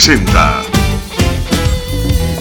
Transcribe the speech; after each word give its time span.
presenta 0.00 0.62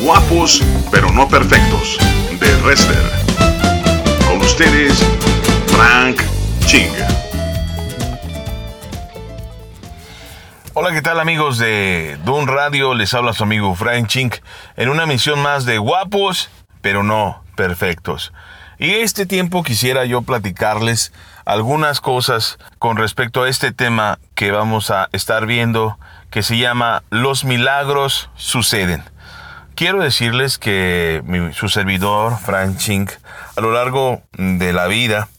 Guapos 0.01 0.63
pero 0.91 1.11
no 1.11 1.27
perfectos 1.27 1.97
de 2.39 2.55
Wrestler. 2.61 3.03
Con 4.25 4.37
ustedes, 4.39 5.03
Frank 5.67 6.21
Ching. 6.67 6.93
Hola, 10.73 10.93
¿qué 10.93 11.01
tal 11.01 11.19
amigos 11.19 11.57
de 11.57 12.17
Dun 12.23 12.47
Radio? 12.47 12.93
Les 12.93 13.13
habla 13.13 13.33
su 13.33 13.43
amigo 13.43 13.75
Frank 13.75 14.07
Ching 14.07 14.31
en 14.77 14.87
una 14.87 15.05
misión 15.05 15.41
más 15.41 15.65
de 15.65 15.79
Guapos 15.79 16.49
pero 16.79 17.03
no 17.03 17.43
perfectos. 17.57 18.31
Y 18.77 18.91
este 18.91 19.25
tiempo 19.25 19.63
quisiera 19.63 20.05
yo 20.05 20.21
platicarles 20.21 21.11
algunas 21.43 21.99
cosas 21.99 22.57
con 22.77 22.95
respecto 22.95 23.43
a 23.43 23.49
este 23.49 23.73
tema 23.73 24.17
que 24.33 24.51
vamos 24.51 24.91
a 24.91 25.09
estar 25.11 25.45
viendo 25.45 25.97
que 26.29 26.43
se 26.43 26.57
llama 26.57 27.03
Los 27.09 27.43
milagros 27.43 28.29
suceden. 28.35 29.03
Quiero 29.75 30.01
decirles 30.01 30.57
que 30.57 31.23
su 31.53 31.69
servidor, 31.69 32.37
Frank 32.37 32.77
Chink, 32.77 33.11
a 33.55 33.61
lo 33.61 33.71
largo 33.71 34.21
de 34.33 34.73
la 34.73 34.87
vida, 34.87 35.29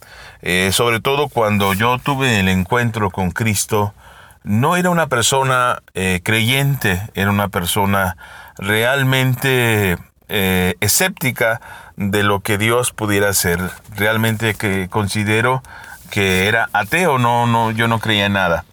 eh, 0.42 0.70
sobre 0.72 1.00
todo 1.00 1.28
cuando 1.28 1.74
yo 1.74 1.98
tuve 1.98 2.40
el 2.40 2.48
encuentro 2.48 3.10
con 3.10 3.30
Cristo, 3.30 3.94
no 4.42 4.76
era 4.76 4.88
una 4.88 5.06
persona 5.08 5.82
eh, 5.92 6.20
creyente, 6.24 7.02
era 7.14 7.30
una 7.30 7.48
persona 7.48 8.16
realmente 8.56 9.98
eh, 10.28 10.74
escéptica 10.80 11.60
de 11.96 12.22
lo 12.22 12.40
que 12.40 12.56
Dios 12.56 12.92
pudiera 12.92 13.28
hacer. 13.28 13.60
Realmente 13.94 14.54
que 14.54 14.88
considero 14.88 15.62
que 16.10 16.48
era 16.48 16.70
ateo, 16.72 17.18
no, 17.18 17.46
no, 17.46 17.70
yo 17.72 17.88
no 17.88 17.98
creía 17.98 18.26
en 18.26 18.32
nada. 18.32 18.64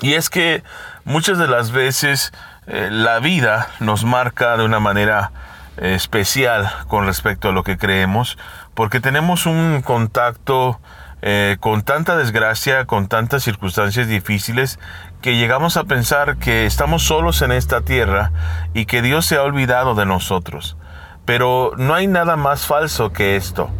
Y 0.00 0.14
es 0.14 0.30
que 0.30 0.62
muchas 1.04 1.38
de 1.38 1.48
las 1.48 1.72
veces 1.72 2.32
eh, 2.66 2.88
la 2.90 3.18
vida 3.18 3.68
nos 3.80 4.04
marca 4.04 4.56
de 4.56 4.64
una 4.64 4.78
manera 4.78 5.32
eh, 5.78 5.94
especial 5.94 6.70
con 6.86 7.06
respecto 7.06 7.48
a 7.48 7.52
lo 7.52 7.64
que 7.64 7.76
creemos, 7.76 8.38
porque 8.74 9.00
tenemos 9.00 9.46
un 9.46 9.82
contacto 9.82 10.80
eh, 11.22 11.56
con 11.60 11.82
tanta 11.82 12.16
desgracia, 12.16 12.84
con 12.84 13.08
tantas 13.08 13.42
circunstancias 13.42 14.06
difíciles, 14.06 14.78
que 15.20 15.36
llegamos 15.36 15.76
a 15.76 15.84
pensar 15.84 16.36
que 16.36 16.66
estamos 16.66 17.04
solos 17.04 17.42
en 17.42 17.52
esta 17.52 17.80
tierra 17.80 18.32
y 18.74 18.86
que 18.86 19.02
Dios 19.02 19.26
se 19.26 19.36
ha 19.36 19.42
olvidado 19.42 19.94
de 19.94 20.06
nosotros. 20.06 20.76
Pero 21.24 21.72
no 21.76 21.94
hay 21.94 22.06
nada 22.06 22.36
más 22.36 22.66
falso 22.66 23.12
que 23.12 23.36
esto, 23.36 23.70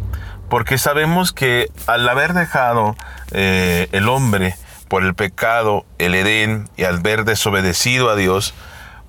porque 0.49 0.77
sabemos 0.77 1.33
que 1.33 1.69
al 1.87 2.07
haber 2.07 2.33
dejado 2.33 2.95
el 3.31 4.07
hombre 4.07 4.55
por 4.93 5.03
el 5.03 5.15
pecado, 5.15 5.87
el 5.97 6.13
Edén 6.13 6.69
y 6.77 6.83
al 6.83 6.99
ver 6.99 7.25
desobedecido 7.25 8.11
a 8.11 8.15
Dios, 8.15 8.53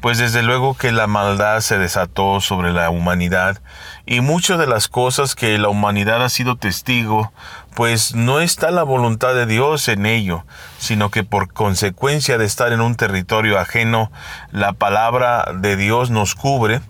pues 0.00 0.16
desde 0.16 0.42
luego 0.42 0.72
que 0.72 0.92
la 0.92 1.06
maldad 1.06 1.60
se 1.60 1.76
desató 1.76 2.40
sobre 2.40 2.72
la 2.72 2.88
humanidad. 2.88 3.60
Y 4.06 4.22
muchas 4.22 4.58
de 4.58 4.66
las 4.66 4.88
cosas 4.88 5.34
que 5.34 5.58
la 5.58 5.68
humanidad 5.68 6.24
ha 6.24 6.30
sido 6.30 6.56
testigo, 6.56 7.34
pues 7.74 8.14
no 8.14 8.40
está 8.40 8.70
la 8.70 8.82
voluntad 8.82 9.34
de 9.34 9.44
Dios 9.44 9.88
en 9.88 10.06
ello, 10.06 10.46
sino 10.78 11.10
que 11.10 11.22
por 11.22 11.52
consecuencia 11.52 12.38
de 12.38 12.46
estar 12.46 12.72
en 12.72 12.80
un 12.80 12.94
territorio 12.94 13.58
ajeno, 13.58 14.10
la 14.52 14.72
palabra 14.72 15.52
de 15.54 15.76
Dios 15.76 16.08
nos 16.08 16.34
cubre, 16.34 16.80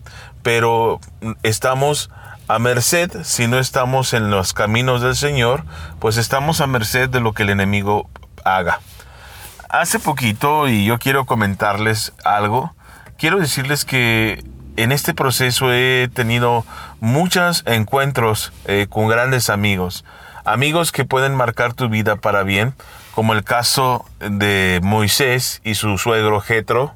pero 0.41 1.01
estamos 1.43 2.09
a 2.47 2.59
merced, 2.59 3.11
si 3.23 3.47
no 3.47 3.59
estamos 3.59 4.13
en 4.13 4.31
los 4.31 4.53
caminos 4.53 5.01
del 5.01 5.17
Señor, 5.17 5.65
pues 5.99 6.15
estamos 6.15 6.61
a 6.61 6.67
merced 6.67 7.09
de 7.09 7.19
lo 7.19 7.33
que 7.33 7.43
el 7.43 7.49
enemigo 7.49 8.09
haga. 8.45 8.79
Hace 9.69 9.99
poquito, 9.99 10.69
y 10.69 10.85
yo 10.85 10.99
quiero 10.99 11.25
comentarles 11.25 12.13
algo, 12.23 12.73
quiero 13.17 13.39
decirles 13.39 13.83
que 13.83 14.41
en 14.77 14.91
este 14.93 15.13
proceso 15.13 15.73
he 15.73 16.09
tenido 16.13 16.65
muchos 17.01 17.63
encuentros 17.65 18.53
eh, 18.65 18.87
con 18.89 19.07
grandes 19.07 19.49
amigos, 19.49 20.05
amigos 20.45 20.91
que 20.91 21.03
pueden 21.03 21.35
marcar 21.35 21.73
tu 21.73 21.89
vida 21.89 22.15
para 22.15 22.43
bien, 22.43 22.73
como 23.13 23.33
el 23.33 23.43
caso 23.43 24.05
de 24.19 24.79
Moisés 24.83 25.61
y 25.63 25.75
su 25.75 25.97
suegro 25.97 26.39
Jetro, 26.39 26.93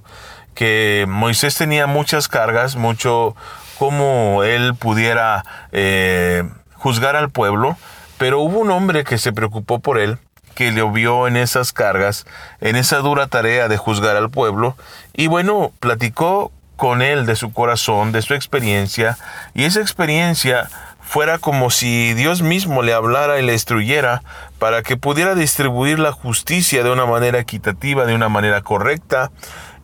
que 0.53 1.05
Moisés 1.07 1.55
tenía 1.55 1.87
muchas 1.87 2.27
cargas, 2.27 2.75
mucho 2.75 3.35
como 3.77 4.43
él 4.43 4.75
pudiera 4.75 5.43
eh, 5.71 6.43
juzgar 6.75 7.15
al 7.15 7.29
pueblo, 7.29 7.77
pero 8.17 8.41
hubo 8.41 8.59
un 8.59 8.69
hombre 8.69 9.05
que 9.05 9.17
se 9.17 9.31
preocupó 9.31 9.79
por 9.79 9.97
él 9.97 10.19
que 10.59 10.73
le 10.73 10.83
vio 10.91 11.25
en 11.25 11.37
esas 11.37 11.71
cargas, 11.71 12.25
en 12.59 12.75
esa 12.75 12.97
dura 12.97 13.27
tarea 13.27 13.69
de 13.69 13.77
juzgar 13.77 14.17
al 14.17 14.29
pueblo, 14.29 14.75
y 15.13 15.27
bueno, 15.27 15.71
platicó 15.79 16.51
con 16.75 17.01
él 17.01 17.25
de 17.25 17.37
su 17.37 17.53
corazón, 17.53 18.11
de 18.11 18.21
su 18.21 18.33
experiencia, 18.33 19.17
y 19.53 19.63
esa 19.63 19.79
experiencia 19.79 20.67
fuera 20.99 21.37
como 21.37 21.69
si 21.69 22.13
Dios 22.13 22.41
mismo 22.41 22.81
le 22.81 22.91
hablara 22.91 23.39
y 23.39 23.45
le 23.45 23.53
instruyera 23.53 24.21
para 24.59 24.83
que 24.83 24.97
pudiera 24.97 25.33
distribuir 25.33 25.97
la 25.97 26.11
justicia 26.11 26.83
de 26.83 26.91
una 26.91 27.05
manera 27.05 27.39
equitativa, 27.39 28.05
de 28.05 28.13
una 28.13 28.27
manera 28.27 28.61
correcta 28.61 29.31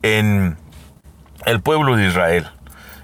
en 0.01 0.57
el 1.45 1.61
pueblo 1.61 1.95
de 1.95 2.07
Israel. 2.07 2.49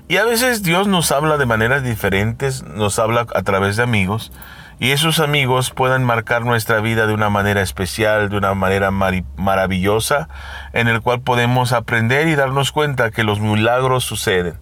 Y 0.10 0.18
a 0.18 0.26
veces 0.26 0.62
Dios 0.62 0.88
nos 0.88 1.14
habla 1.14 1.38
de 1.38 1.46
maneras 1.46 1.84
diferentes, 1.84 2.64
nos 2.64 3.00
habla 3.00 3.28
a 3.34 3.44
través 3.44 3.78
de 3.78 3.84
amigos, 3.84 4.34
y 4.82 4.94
esos 4.94 5.20
amigos 5.20 5.70
puedan 5.70 6.04
marcar 6.04 6.44
nuestra 6.44 6.82
vida 6.82 7.06
de 7.06 7.14
una 7.14 7.30
manera 7.30 7.62
especial, 7.62 8.30
de 8.30 8.38
una 8.38 8.56
manera 8.56 8.90
maravillosa, 8.90 10.28
en 10.74 10.88
el 10.88 11.02
cual 11.02 11.22
podemos 11.22 11.72
aprender 11.72 12.28
y 12.28 12.34
darnos 12.34 12.72
cuenta 12.72 13.12
que 13.12 13.24
los 13.24 13.40
milagros 13.40 14.04
suceden. 14.04 14.58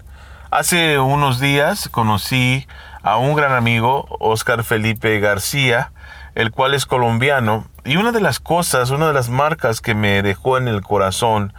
Hace 0.51 0.99
unos 0.99 1.39
días 1.39 1.87
conocí 1.87 2.67
a 3.01 3.15
un 3.15 3.33
gran 3.33 3.53
amigo, 3.53 4.07
Oscar 4.19 4.65
Felipe 4.65 5.21
García, 5.21 5.93
el 6.35 6.51
cual 6.51 6.73
es 6.73 6.85
colombiano, 6.85 7.65
y 7.85 7.95
una 7.95 8.11
de 8.11 8.19
las 8.19 8.41
cosas, 8.41 8.89
una 8.89 9.07
de 9.07 9.13
las 9.13 9.29
marcas 9.29 9.79
que 9.79 9.95
me 9.95 10.21
dejó 10.21 10.57
en 10.57 10.67
el 10.67 10.81
corazón, 10.81 11.53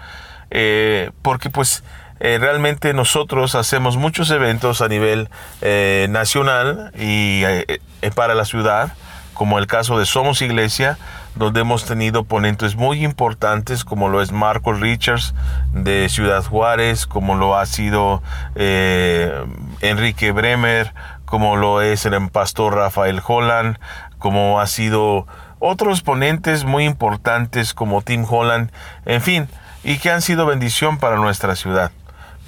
eh, 0.50 1.12
porque 1.22 1.48
pues 1.48 1.82
eh, 2.22 2.36
realmente 2.38 2.92
nosotros 2.92 3.54
hacemos 3.54 3.96
muchos 3.96 4.30
eventos 4.30 4.82
a 4.82 4.88
nivel 4.88 5.30
eh, 5.62 6.06
nacional 6.10 6.92
y 6.94 7.42
eh, 7.44 7.80
para 8.14 8.34
la 8.34 8.44
ciudad, 8.44 8.92
como 9.32 9.58
el 9.58 9.66
caso 9.66 9.98
de 9.98 10.04
Somos 10.04 10.42
Iglesia, 10.42 10.98
donde 11.34 11.60
hemos 11.62 11.86
tenido 11.86 12.24
ponentes 12.24 12.76
muy 12.76 13.02
importantes, 13.04 13.84
como 13.84 14.10
lo 14.10 14.20
es 14.20 14.32
Marcos 14.32 14.80
Richards 14.80 15.34
de 15.72 16.10
Ciudad 16.10 16.44
Juárez, 16.44 17.06
como 17.06 17.36
lo 17.36 17.56
ha 17.56 17.64
sido 17.64 18.22
Enrique 18.54 20.32
Bremer, 20.32 20.92
como 21.24 21.56
lo 21.56 21.80
es 21.80 22.04
el 22.04 22.28
pastor 22.28 22.74
Rafael 22.74 23.22
Holland, 23.26 23.78
como 24.18 24.60
ha 24.60 24.66
sido 24.66 25.26
otros 25.58 26.02
ponentes 26.02 26.64
muy 26.64 26.84
importantes 26.84 27.72
como 27.72 28.02
Tim 28.02 28.26
Holland, 28.28 28.70
en 29.06 29.22
fin, 29.22 29.48
y 29.84 29.98
que 29.98 30.10
han 30.10 30.20
sido 30.20 30.44
bendición 30.44 30.98
para 30.98 31.16
nuestra 31.16 31.56
ciudad. 31.56 31.92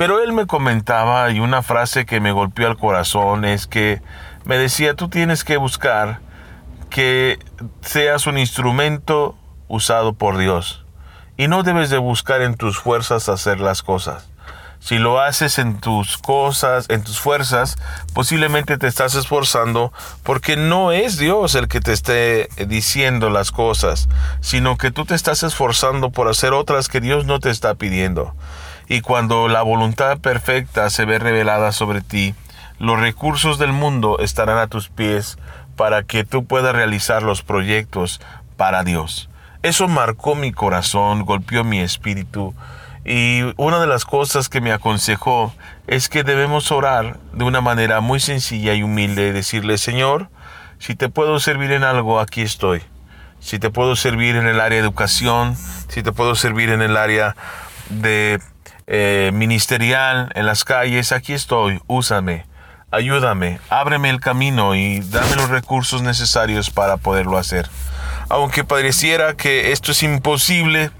Pero 0.02 0.20
él 0.20 0.32
me 0.32 0.48
comentaba 0.48 1.30
y 1.30 1.38
una 1.38 1.62
frase 1.62 2.06
que 2.06 2.18
me 2.18 2.32
golpeó 2.32 2.66
al 2.66 2.76
corazón 2.76 3.44
es 3.44 3.68
que 3.68 4.02
me 4.44 4.58
decía, 4.58 4.94
tú 4.94 5.08
tienes 5.08 5.44
que 5.44 5.58
buscar 5.58 6.18
que 6.90 7.38
seas 7.82 8.26
un 8.26 8.36
instrumento 8.36 9.36
usado 9.68 10.14
por 10.14 10.38
Dios. 10.38 10.84
Y 11.36 11.46
no 11.46 11.62
debes 11.62 11.88
de 11.88 11.98
buscar 11.98 12.42
en 12.42 12.56
tus 12.56 12.80
fuerzas 12.80 13.28
hacer 13.28 13.60
las 13.60 13.84
cosas. 13.84 14.28
Si 14.80 14.98
lo 14.98 15.20
haces 15.20 15.60
en 15.60 15.78
tus 15.78 16.18
cosas, 16.18 16.86
en 16.88 17.04
tus 17.04 17.20
fuerzas, 17.20 17.76
posiblemente 18.12 18.78
te 18.78 18.88
estás 18.88 19.14
esforzando 19.14 19.92
porque 20.24 20.56
no 20.56 20.90
es 20.90 21.16
Dios 21.16 21.54
el 21.54 21.68
que 21.68 21.78
te 21.78 21.92
esté 21.92 22.48
diciendo 22.66 23.30
las 23.30 23.52
cosas, 23.52 24.08
sino 24.40 24.76
que 24.76 24.90
tú 24.90 25.04
te 25.04 25.14
estás 25.14 25.44
esforzando 25.44 26.10
por 26.10 26.28
hacer 26.28 26.54
otras 26.54 26.88
que 26.88 27.00
Dios 27.00 27.24
no 27.24 27.38
te 27.38 27.50
está 27.50 27.76
pidiendo. 27.76 28.34
Y 28.92 29.00
cuando 29.00 29.48
la 29.48 29.62
voluntad 29.62 30.18
perfecta 30.18 30.90
se 30.90 31.06
ve 31.06 31.18
revelada 31.18 31.72
sobre 31.72 32.02
ti, 32.02 32.34
los 32.78 33.00
recursos 33.00 33.58
del 33.58 33.72
mundo 33.72 34.18
estarán 34.18 34.58
a 34.58 34.66
tus 34.66 34.90
pies 34.90 35.38
para 35.76 36.02
que 36.02 36.24
tú 36.24 36.44
puedas 36.44 36.74
realizar 36.74 37.22
los 37.22 37.42
proyectos 37.42 38.20
para 38.58 38.84
Dios. 38.84 39.30
Eso 39.62 39.88
marcó 39.88 40.34
mi 40.34 40.52
corazón, 40.52 41.24
golpeó 41.24 41.64
mi 41.64 41.80
espíritu 41.80 42.52
y 43.02 43.54
una 43.56 43.80
de 43.80 43.86
las 43.86 44.04
cosas 44.04 44.50
que 44.50 44.60
me 44.60 44.72
aconsejó 44.72 45.54
es 45.86 46.10
que 46.10 46.22
debemos 46.22 46.70
orar 46.70 47.18
de 47.32 47.44
una 47.44 47.62
manera 47.62 48.02
muy 48.02 48.20
sencilla 48.20 48.74
y 48.74 48.82
humilde 48.82 49.28
y 49.28 49.32
decirle, 49.32 49.78
Señor, 49.78 50.28
si 50.78 50.96
te 50.96 51.08
puedo 51.08 51.40
servir 51.40 51.72
en 51.72 51.84
algo, 51.84 52.20
aquí 52.20 52.42
estoy. 52.42 52.82
Si 53.40 53.58
te 53.58 53.70
puedo 53.70 53.96
servir 53.96 54.36
en 54.36 54.46
el 54.46 54.60
área 54.60 54.76
de 54.76 54.84
educación, 54.84 55.56
si 55.88 56.02
te 56.02 56.12
puedo 56.12 56.34
servir 56.34 56.68
en 56.68 56.82
el 56.82 56.98
área 56.98 57.36
de 57.88 58.38
eh, 58.86 59.30
ministerial 59.32 60.30
en 60.34 60.46
las 60.46 60.64
calles, 60.64 61.12
aquí 61.12 61.32
estoy, 61.32 61.80
úsame, 61.86 62.46
ayúdame, 62.90 63.60
ábreme 63.68 64.10
el 64.10 64.20
camino 64.20 64.74
y 64.74 65.00
dame 65.00 65.36
los 65.36 65.48
recursos 65.48 66.02
necesarios 66.02 66.70
para 66.70 66.96
poderlo 66.96 67.38
hacer. 67.38 67.68
Aunque 68.28 68.64
pareciera 68.64 69.34
que 69.34 69.72
esto 69.72 69.92
es 69.92 70.02
imposible, 70.02 70.90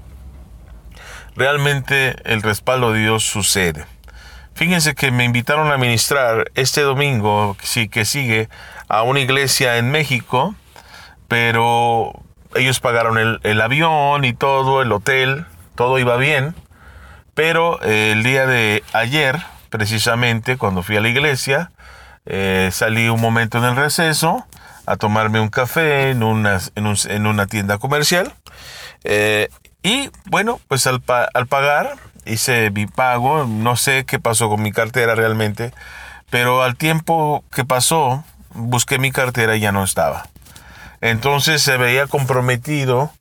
realmente 1.35 2.15
el 2.25 2.41
respaldo 2.41 2.93
de 2.93 3.01
Dios 3.01 3.23
sucede. 3.23 3.85
Fíjense 4.55 4.93
que 4.93 5.11
me 5.11 5.25
invitaron 5.25 5.71
a 5.71 5.77
ministrar 5.77 6.51
este 6.53 6.81
domingo, 6.81 7.57
sí, 7.63 7.89
que 7.89 8.05
sigue, 8.05 8.49
a 8.87 9.01
una 9.01 9.19
iglesia 9.19 9.77
en 9.77 9.89
México, 9.89 10.53
pero 11.27 12.13
ellos 12.55 12.79
pagaron 12.79 13.39
el, 13.41 13.61
avión 13.61 14.25
y 14.25 14.33
todo, 14.33 14.81
el 14.83 14.91
hotel, 14.91 15.45
todo 15.75 15.97
iba 15.97 16.17
bien. 16.17 16.53
Pero 17.33 17.81
eh, 17.83 18.11
el 18.11 18.23
día 18.23 18.45
de 18.45 18.83
ayer, 18.93 19.39
precisamente 19.69 20.57
cuando 20.57 20.83
fui 20.83 20.97
a 20.97 21.01
la 21.01 21.09
iglesia, 21.09 21.71
eh, 22.25 22.69
salí 22.71 23.09
un 23.09 23.19
momento 23.19 23.57
en 23.57 23.65
el 23.65 23.75
receso 23.75 24.45
a 24.85 24.97
tomarme 24.97 25.39
un 25.39 25.49
café 25.49 26.11
en 26.11 26.23
una, 26.23 26.59
en, 26.75 27.25
una 27.25 27.47
tienda 27.47 27.77
comercial. 27.77 28.33
Eh, 29.03 29.49
y 29.81 30.09
bueno, 30.25 30.59
pues 30.67 30.87
al, 30.87 31.01
al 31.33 31.47
pagar 31.47 31.95
hice 32.25 32.71
mi 32.71 32.85
pago, 32.85 33.45
no 33.45 33.75
sé 33.75 34.05
qué 34.05 34.19
pasó 34.19 34.49
con 34.49 34.61
mi 34.61 34.71
cartera 34.71 35.15
realmente, 35.15 35.73
pero 36.29 36.63
al 36.63 36.75
tiempo 36.75 37.43
que 37.53 37.65
pasó, 37.65 38.23
busqué 38.53 38.99
mi 38.99 39.11
cartera 39.11 39.55
y 39.55 39.61
ya 39.61 39.71
no 39.71 39.83
estaba. 39.83 40.27
Entonces 41.01 41.61
se 41.61 41.77
veía 41.77 42.07
comprometido 42.07 43.11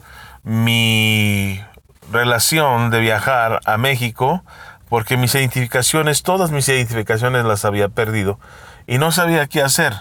mi 0.44 1.60
relación 2.10 2.90
de 2.90 3.00
viajar 3.00 3.60
a 3.64 3.76
México 3.76 4.42
porque 4.88 5.16
mis 5.16 5.34
identificaciones, 5.34 6.22
todas 6.22 6.50
mis 6.50 6.68
identificaciones 6.68 7.44
las 7.44 7.64
había 7.64 7.88
perdido 7.88 8.38
y 8.86 8.98
no 8.98 9.12
sabía 9.12 9.46
qué 9.46 9.62
hacer. 9.62 9.94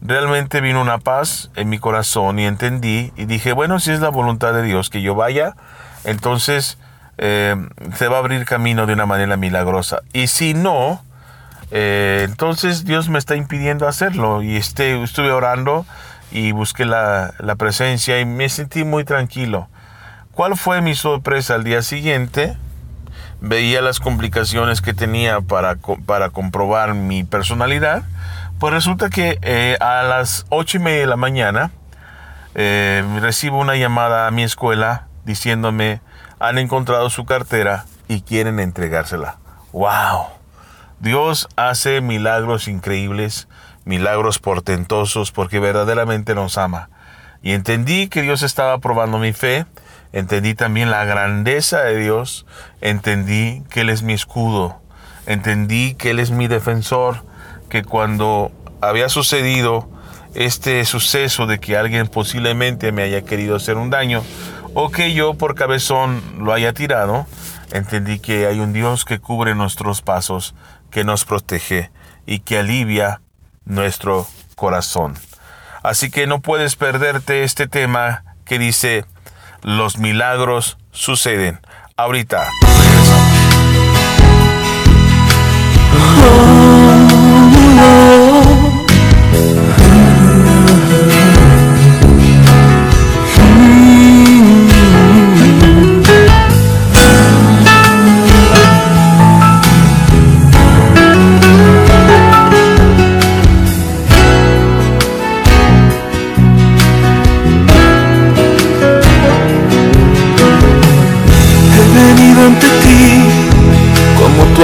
Realmente 0.00 0.60
vino 0.60 0.80
una 0.80 0.98
paz 0.98 1.50
en 1.54 1.68
mi 1.68 1.78
corazón 1.78 2.38
y 2.38 2.46
entendí 2.46 3.12
y 3.16 3.26
dije, 3.26 3.52
bueno, 3.52 3.78
si 3.78 3.92
es 3.92 4.00
la 4.00 4.08
voluntad 4.08 4.52
de 4.52 4.62
Dios 4.62 4.90
que 4.90 5.02
yo 5.02 5.14
vaya, 5.14 5.54
entonces 6.04 6.78
eh, 7.18 7.54
se 7.94 8.08
va 8.08 8.16
a 8.16 8.20
abrir 8.20 8.44
camino 8.44 8.86
de 8.86 8.94
una 8.94 9.06
manera 9.06 9.36
milagrosa. 9.36 10.00
Y 10.12 10.26
si 10.26 10.54
no, 10.54 11.02
eh, 11.70 12.22
entonces 12.24 12.84
Dios 12.84 13.08
me 13.08 13.18
está 13.18 13.36
impidiendo 13.36 13.88
hacerlo. 13.88 14.42
Y 14.42 14.56
este, 14.56 15.02
estuve 15.02 15.32
orando 15.32 15.86
y 16.30 16.52
busqué 16.52 16.84
la, 16.84 17.34
presencia 17.58 18.20
y 18.20 18.24
me 18.24 18.48
sentí 18.48 18.84
muy 18.84 19.04
tranquilo. 19.04 19.68
¿Cuál 20.34 20.56
fue 20.56 20.80
mi 20.80 20.94
sorpresa 20.94 21.54
al 21.54 21.64
día 21.64 21.82
siguiente? 21.82 22.56
Veía 23.40 23.82
las 23.82 24.00
complicaciones 24.00 24.80
que 24.80 24.94
tenía 24.94 25.40
para, 25.40 25.76
para 26.06 26.30
comprobar 26.30 26.94
mi 26.94 27.22
personalidad. 27.22 28.02
Pues 28.58 28.72
resulta 28.72 29.10
que 29.10 29.38
eh, 29.42 29.76
a 29.80 30.02
las 30.02 30.46
ocho 30.48 30.78
y 30.78 30.80
media 30.80 31.00
de 31.00 31.06
la 31.06 31.16
mañana 31.16 31.70
recibo 32.54 33.58
una 33.58 33.76
llamada 33.76 34.26
a 34.26 34.30
mi 34.30 34.42
escuela 34.42 35.06
diciéndome 35.24 36.00
han 36.38 36.58
encontrado 36.58 37.08
su 37.08 37.24
cartera 37.24 37.84
y 38.08 38.22
quieren 38.22 38.58
entregársela. 38.58 39.36
¡Wow! 39.72 40.26
Dios 40.98 41.48
hace 41.56 42.00
milagros 42.00 42.68
increíbles, 42.68 43.48
milagros 43.84 44.38
portentosos, 44.38 45.30
porque 45.30 45.60
verdaderamente 45.60 46.34
nos 46.34 46.58
ama. 46.58 46.90
Y 47.42 47.52
entendí 47.52 48.08
que 48.08 48.22
Dios 48.22 48.42
estaba 48.42 48.78
probando 48.78 49.18
mi 49.18 49.32
fe, 49.32 49.66
entendí 50.12 50.54
también 50.54 50.90
la 50.90 51.04
grandeza 51.04 51.80
de 51.82 51.98
Dios, 51.98 52.46
entendí 52.80 53.62
que 53.70 53.82
Él 53.82 53.90
es 53.90 54.02
mi 54.02 54.12
escudo, 54.12 54.80
entendí 55.26 55.94
que 55.94 56.10
Él 56.10 56.18
es 56.18 56.30
mi 56.30 56.48
defensor, 56.48 57.24
que 57.68 57.82
cuando 57.82 58.52
había 58.80 59.08
sucedido 59.08 59.88
este 60.34 60.84
suceso 60.84 61.46
de 61.46 61.60
que 61.60 61.76
alguien 61.76 62.06
posiblemente 62.06 62.92
me 62.92 63.02
haya 63.02 63.22
querido 63.22 63.56
hacer 63.56 63.76
un 63.76 63.90
daño, 63.90 64.22
o 64.74 64.90
que 64.90 65.12
yo 65.12 65.34
por 65.34 65.54
cabezón 65.54 66.22
lo 66.38 66.52
haya 66.52 66.72
tirado, 66.72 67.26
entendí 67.72 68.18
que 68.18 68.46
hay 68.46 68.60
un 68.60 68.72
Dios 68.72 69.04
que 69.04 69.18
cubre 69.18 69.54
nuestros 69.54 70.02
pasos, 70.02 70.54
que 70.90 71.04
nos 71.04 71.24
protege 71.24 71.90
y 72.26 72.40
que 72.40 72.58
alivia 72.58 73.20
nuestro 73.64 74.26
corazón. 74.56 75.14
Así 75.82 76.10
que 76.10 76.26
no 76.26 76.40
puedes 76.40 76.76
perderte 76.76 77.44
este 77.44 77.66
tema 77.66 78.24
que 78.44 78.58
dice, 78.58 79.04
los 79.62 79.98
milagros 79.98 80.78
suceden. 80.92 81.60
Ahorita 81.96 82.48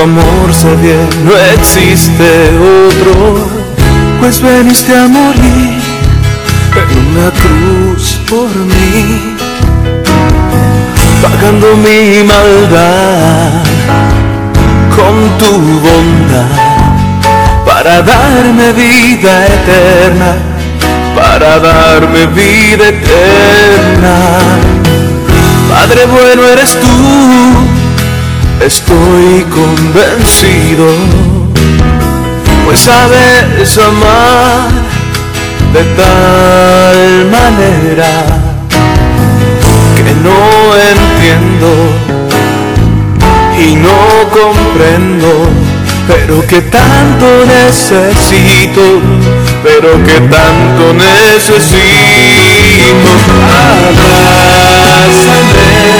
amor 0.03 0.55
se 0.55 0.75
viene, 0.77 1.09
no 1.25 1.37
existe 1.55 2.51
otro, 2.87 3.49
pues 4.21 4.41
veniste 4.41 4.97
a 4.97 5.09
morir 5.09 5.81
en 6.77 6.99
una 7.09 7.31
cruz 7.33 8.21
por 8.29 8.49
mí, 8.49 9.37
pagando 11.21 11.77
mi 11.77 12.23
maldad 12.23 13.63
con 14.95 15.39
tu 15.39 15.53
bondad, 15.81 16.47
para 17.67 18.03
darme 18.03 18.73
vida 18.73 19.47
eterna, 19.47 20.37
para 21.17 21.59
darme 21.59 22.27
vida 22.27 22.89
eterna. 22.89 24.68
Padre 25.69 26.07
bueno 26.07 26.47
eres 26.49 26.79
tú 26.81 26.89
estoy 28.65 29.45
convencido, 29.51 30.87
pues 32.65 32.81
sabes 32.81 33.79
amar 33.79 34.71
de 35.73 35.85
tal 35.95 37.27
manera 37.31 38.25
que 39.97 40.15
no 40.25 40.75
entiendo 40.93 41.71
y 43.59 43.75
no 43.77 43.99
comprendo, 44.31 45.31
pero 46.09 46.47
que 46.47 46.63
tanto 46.63 47.27
necesito, 47.47 49.01
pero 49.63 50.03
que 50.05 50.21
tanto 50.29 50.95
necesito. 50.95 51.89
saber. 55.07 55.98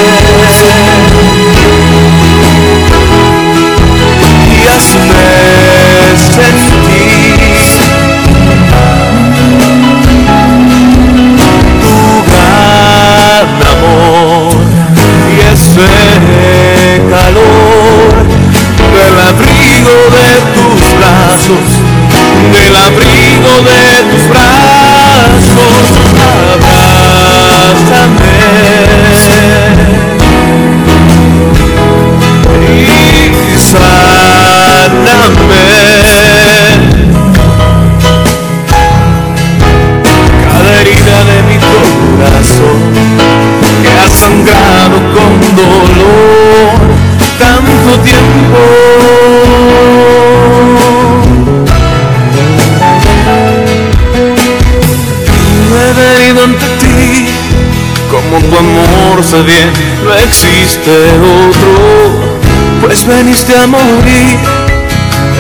Bien, 59.45 59.73
no 60.05 60.15
existe 60.15 60.91
otro, 60.91 62.39
pues 62.81 63.07
veniste 63.07 63.57
a 63.57 63.67
morir 63.67 64.39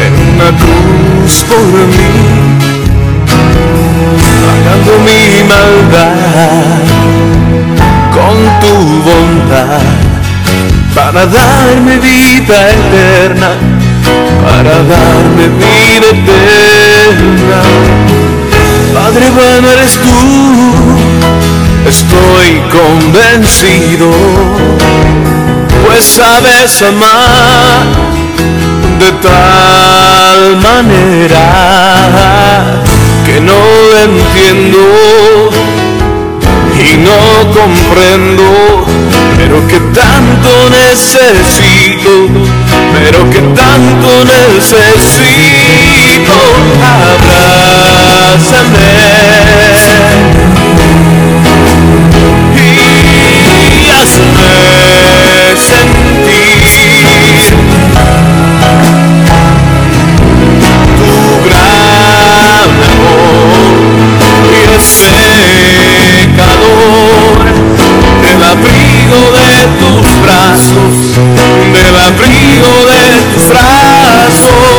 en 0.04 0.12
una 0.34 0.50
cruz 0.58 1.44
por 1.44 1.58
mí, 1.58 2.12
pagando 4.44 4.92
mi 5.04 5.42
maldad 5.48 6.98
con 8.12 8.36
tu 8.60 8.74
bondad 9.02 9.82
para 10.94 11.26
darme 11.26 11.98
vida 11.98 12.70
eterna, 12.70 13.50
para 14.44 14.82
darme 14.82 15.48
vida 15.58 16.08
eterna. 16.10 17.62
Padre 18.94 19.30
bueno 19.30 19.70
eres 19.70 19.92
tú, 19.92 20.97
estoy 21.86 22.60
convencido, 22.70 24.10
pues 25.84 26.04
sabes 26.04 26.82
amar 26.82 27.86
de 28.98 29.12
tal 29.22 30.56
manera 30.56 32.82
que 33.24 33.40
no 33.40 33.56
entiendo 34.02 34.78
y 36.78 36.96
no 36.96 37.52
comprendo, 37.52 38.42
pero 39.36 39.66
que 39.68 39.78
tanto 39.80 40.70
necesito, 40.70 42.28
pero 42.94 43.30
que 43.30 43.40
tanto 43.40 44.24
necesito, 44.24 46.34
abrázame 47.18 49.08
sentir. 55.60 57.42
Tu 60.98 61.14
gran 61.48 62.72
amor 62.92 64.18
y 64.52 64.60
ese 64.76 65.20
calor 66.36 67.36
del 68.22 68.40
abrigo 68.42 69.20
de 69.38 69.50
tus 69.80 70.06
brazos, 70.22 70.92
del 71.72 71.96
abrigo 71.96 72.72
de 72.86 73.02
tus 73.34 73.44
brazos, 73.48 74.77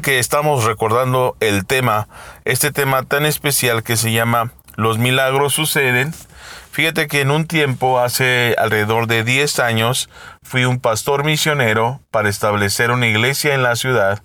que 0.00 0.18
estamos 0.18 0.64
recordando 0.64 1.36
el 1.40 1.66
tema, 1.66 2.08
este 2.44 2.70
tema 2.70 3.02
tan 3.02 3.26
especial 3.26 3.82
que 3.82 3.96
se 3.96 4.12
llama 4.12 4.52
Los 4.76 4.98
milagros 4.98 5.54
suceden, 5.54 6.14
fíjate 6.70 7.06
que 7.06 7.20
en 7.20 7.30
un 7.30 7.46
tiempo, 7.46 8.00
hace 8.00 8.54
alrededor 8.58 9.06
de 9.06 9.24
10 9.24 9.58
años, 9.60 10.08
fui 10.42 10.64
un 10.64 10.80
pastor 10.80 11.24
misionero 11.24 12.00
para 12.10 12.28
establecer 12.28 12.90
una 12.90 13.06
iglesia 13.06 13.54
en 13.54 13.62
la 13.62 13.76
ciudad 13.76 14.22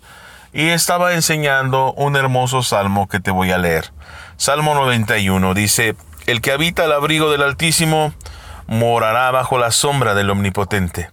y 0.52 0.68
estaba 0.68 1.14
enseñando 1.14 1.92
un 1.92 2.16
hermoso 2.16 2.62
salmo 2.62 3.08
que 3.08 3.20
te 3.20 3.30
voy 3.30 3.52
a 3.52 3.58
leer. 3.58 3.92
Salmo 4.36 4.74
91 4.74 5.54
dice, 5.54 5.94
El 6.26 6.40
que 6.40 6.52
habita 6.52 6.84
al 6.84 6.92
abrigo 6.92 7.30
del 7.30 7.42
Altísimo 7.42 8.14
morará 8.66 9.30
bajo 9.30 9.58
la 9.58 9.70
sombra 9.70 10.14
del 10.14 10.30
Omnipotente. 10.30 11.10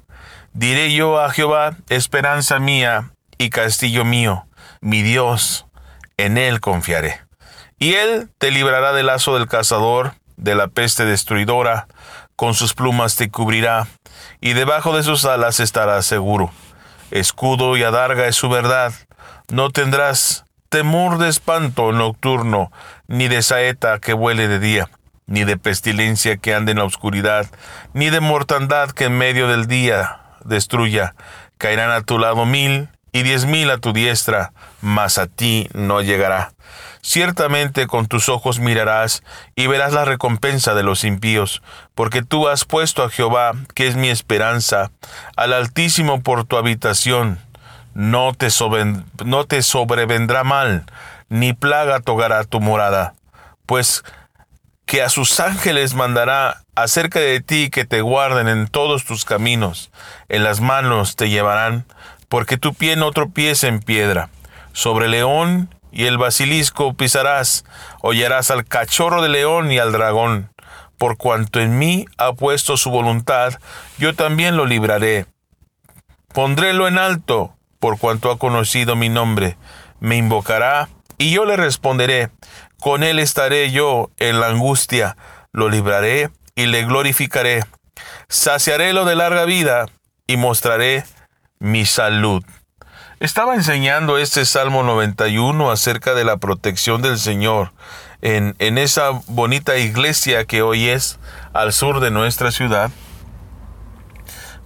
Diré 0.53 0.93
yo 0.93 1.19
a 1.19 1.29
Jehová, 1.29 1.75
esperanza 1.89 2.59
mía 2.59 3.11
y 3.37 3.49
castillo 3.51 4.05
mío, 4.05 4.46
mi 4.81 5.01
Dios, 5.01 5.65
en 6.17 6.37
él 6.37 6.59
confiaré. 6.59 7.21
Y 7.79 7.93
él 7.93 8.29
te 8.37 8.51
librará 8.51 8.93
del 8.93 9.05
lazo 9.07 9.37
del 9.37 9.47
cazador, 9.47 10.13
de 10.35 10.55
la 10.55 10.67
peste 10.67 11.05
destruidora, 11.05 11.87
con 12.35 12.53
sus 12.53 12.73
plumas 12.73 13.15
te 13.15 13.29
cubrirá, 13.29 13.87
y 14.41 14.53
debajo 14.53 14.95
de 14.95 15.03
sus 15.03 15.25
alas 15.25 15.59
estarás 15.59 16.05
seguro. 16.05 16.51
Escudo 17.11 17.77
y 17.77 17.83
adarga 17.83 18.27
es 18.27 18.35
su 18.35 18.49
verdad. 18.49 18.93
No 19.49 19.69
tendrás 19.69 20.45
temor 20.69 21.17
de 21.17 21.29
espanto 21.29 21.91
nocturno, 21.91 22.71
ni 23.07 23.27
de 23.27 23.41
saeta 23.41 23.99
que 23.99 24.13
vuele 24.13 24.47
de 24.47 24.59
día, 24.59 24.89
ni 25.25 25.43
de 25.43 25.57
pestilencia 25.57 26.37
que 26.37 26.53
ande 26.53 26.73
en 26.73 26.79
la 26.79 26.83
oscuridad, 26.83 27.47
ni 27.93 28.09
de 28.09 28.19
mortandad 28.19 28.91
que 28.91 29.05
en 29.05 29.17
medio 29.17 29.47
del 29.47 29.67
día 29.67 30.21
destruya. 30.43 31.15
Caerán 31.57 31.91
a 31.91 32.01
tu 32.01 32.19
lado 32.19 32.45
mil 32.45 32.89
y 33.17 33.23
diez 33.23 33.45
mil 33.45 33.71
a 33.71 33.79
tu 33.79 33.93
diestra, 33.93 34.53
mas 34.79 35.17
a 35.17 35.25
ti 35.25 35.67
no 35.73 36.01
llegará. 36.01 36.53
Ciertamente 37.01 37.87
con 37.87 38.05
tus 38.05 38.29
ojos 38.29 38.59
mirarás 38.59 39.23
y 39.55 39.65
verás 39.65 39.91
la 39.91 40.05
recompensa 40.05 40.75
de 40.75 40.83
los 40.83 41.03
impíos, 41.03 41.63
porque 41.95 42.21
tú 42.21 42.47
has 42.47 42.65
puesto 42.65 43.03
a 43.03 43.09
Jehová, 43.09 43.53
que 43.73 43.87
es 43.87 43.95
mi 43.95 44.09
esperanza, 44.09 44.91
al 45.35 45.53
Altísimo 45.53 46.21
por 46.21 46.43
tu 46.43 46.57
habitación. 46.57 47.39
No 47.95 48.33
te, 48.33 48.49
no 49.25 49.45
te 49.45 49.63
sobrevendrá 49.63 50.43
mal, 50.43 50.85
ni 51.29 51.53
plaga 51.53 51.99
tocará 51.99 52.43
tu 52.43 52.59
morada, 52.59 53.15
pues 53.65 54.03
que 54.85 55.01
a 55.01 55.09
sus 55.09 55.39
ángeles 55.39 55.95
mandará 55.95 56.61
acerca 56.75 57.19
de 57.19 57.41
ti 57.41 57.71
que 57.71 57.83
te 57.83 58.01
guarden 58.01 58.47
en 58.47 58.67
todos 58.67 59.05
tus 59.05 59.25
caminos, 59.25 59.89
en 60.29 60.43
las 60.43 60.61
manos 60.61 61.15
te 61.15 61.29
llevarán, 61.29 61.85
porque 62.29 62.57
tu 62.57 62.73
pie 62.73 62.95
no 62.95 63.11
tropiece 63.11 63.67
en 63.67 63.79
piedra. 63.79 64.29
Sobre 64.73 65.07
león 65.07 65.73
y 65.91 66.05
el 66.05 66.17
basilisco 66.17 66.93
pisarás, 66.93 67.65
hollarás 68.01 68.51
al 68.51 68.65
cachorro 68.65 69.21
de 69.21 69.29
león 69.29 69.71
y 69.71 69.79
al 69.79 69.91
dragón. 69.91 70.51
Por 70.97 71.17
cuanto 71.17 71.59
en 71.59 71.77
mí 71.77 72.05
ha 72.17 72.33
puesto 72.33 72.75
su 72.77 72.89
voluntad, 72.89 73.53
yo 73.97 74.15
también 74.15 74.57
lo 74.57 74.65
libraré. 74.65 75.25
Pondrélo 76.33 76.87
en 76.87 76.97
alto, 76.97 77.55
por 77.79 77.99
cuanto 77.99 78.31
ha 78.31 78.37
conocido 78.37 78.95
mi 78.95 79.09
nombre. 79.09 79.57
Me 79.99 80.17
invocará, 80.17 80.89
y 81.17 81.31
yo 81.31 81.45
le 81.45 81.55
responderé. 81.55 82.29
Con 82.79 83.03
él 83.03 83.19
estaré 83.19 83.71
yo 83.71 84.11
en 84.17 84.39
la 84.39 84.47
angustia. 84.47 85.17
Lo 85.51 85.69
libraré 85.69 86.29
y 86.55 86.67
le 86.67 86.83
glorificaré. 86.83 87.63
Saciaré 88.27 88.93
lo 88.93 89.05
de 89.05 89.15
larga 89.15 89.45
vida 89.45 89.85
y 90.27 90.37
mostraré 90.37 91.03
mi 91.59 91.85
salud. 91.85 92.43
Estaba 93.19 93.55
enseñando 93.55 94.17
este 94.17 94.45
Salmo 94.45 94.83
91 94.83 95.71
acerca 95.71 96.13
de 96.13 96.23
la 96.23 96.37
protección 96.37 97.01
del 97.01 97.17
Señor 97.17 97.71
en, 98.21 98.55
en 98.59 98.77
esa 98.77 99.09
bonita 99.27 99.77
iglesia 99.77 100.45
que 100.45 100.61
hoy 100.61 100.89
es 100.89 101.19
al 101.53 101.73
sur 101.73 101.99
de 101.99 102.11
nuestra 102.11 102.51
ciudad. 102.51 102.91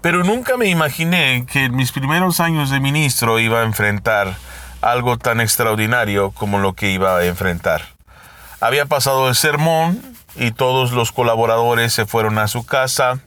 Pero 0.02 0.24
nunca 0.24 0.58
me 0.58 0.66
imaginé 0.66 1.46
que 1.50 1.66
en 1.66 1.76
mis 1.76 1.92
primeros 1.92 2.40
años 2.40 2.70
de 2.72 2.80
ministro 2.80 3.40
iba 3.40 3.62
a 3.62 3.64
enfrentar 3.64 4.36
algo 4.82 5.18
tan 5.18 5.40
extraordinario 5.40 6.32
como 6.32 6.60
lo 6.60 6.74
que 6.74 6.90
iba 6.90 7.18
a 7.18 7.26
enfrentar. 7.26 7.84
Había 8.60 8.86
pasado 8.86 9.30
el 9.30 9.36
sermón 9.36 10.02
y 10.36 10.52
todos 10.52 10.92
los 10.92 11.12
colaboradores 11.12 11.94
se 11.94 12.06
fueron 12.06 12.38
a 12.38 12.48
su 12.48 12.66
casa. 12.66 13.20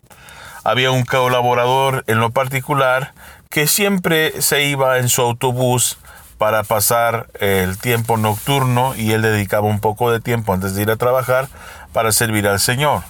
Había 0.64 0.90
un 0.90 1.04
colaborador 1.04 2.04
en 2.06 2.18
lo 2.18 2.30
particular 2.30 3.14
que 3.50 3.66
siempre 3.66 4.40
se 4.42 4.64
iba 4.64 4.98
en 4.98 5.08
su 5.08 5.22
autobús 5.22 5.98
para 6.38 6.62
pasar 6.64 7.28
el 7.40 7.78
tiempo 7.78 8.16
nocturno 8.16 8.94
y 8.96 9.12
él 9.12 9.22
dedicaba 9.22 9.68
un 9.68 9.80
poco 9.80 10.10
de 10.10 10.20
tiempo 10.20 10.52
antes 10.52 10.74
de 10.74 10.82
ir 10.82 10.90
a 10.90 10.96
trabajar 10.96 11.48
para 11.92 12.12
servir 12.12 12.48
al 12.48 12.60
Señor. 12.60 13.02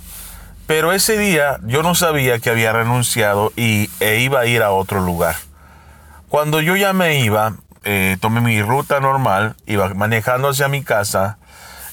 Pero 0.67 0.93
ese 0.93 1.19
día 1.19 1.59
yo 1.65 1.83
no 1.83 1.95
sabía 1.95 2.39
que 2.39 2.51
había 2.51 2.73
renunciado 2.73 3.53
y, 3.57 3.91
e 4.01 4.21
iba 4.21 4.41
a 4.41 4.47
ir 4.47 4.63
a 4.63 4.71
otro 4.71 5.01
lugar. 5.01 5.37
Cuando 6.29 6.61
yo 6.61 6.77
ya 6.77 6.93
me 6.93 7.21
iba, 7.21 7.55
eh, 7.85 8.17
tomé 8.21 8.41
mi 8.41 8.63
ruta 8.63 9.01
normal, 9.01 9.57
iba 9.67 9.93
manejando 9.95 10.49
hacia 10.49 10.69
mi 10.69 10.83
casa 10.83 11.39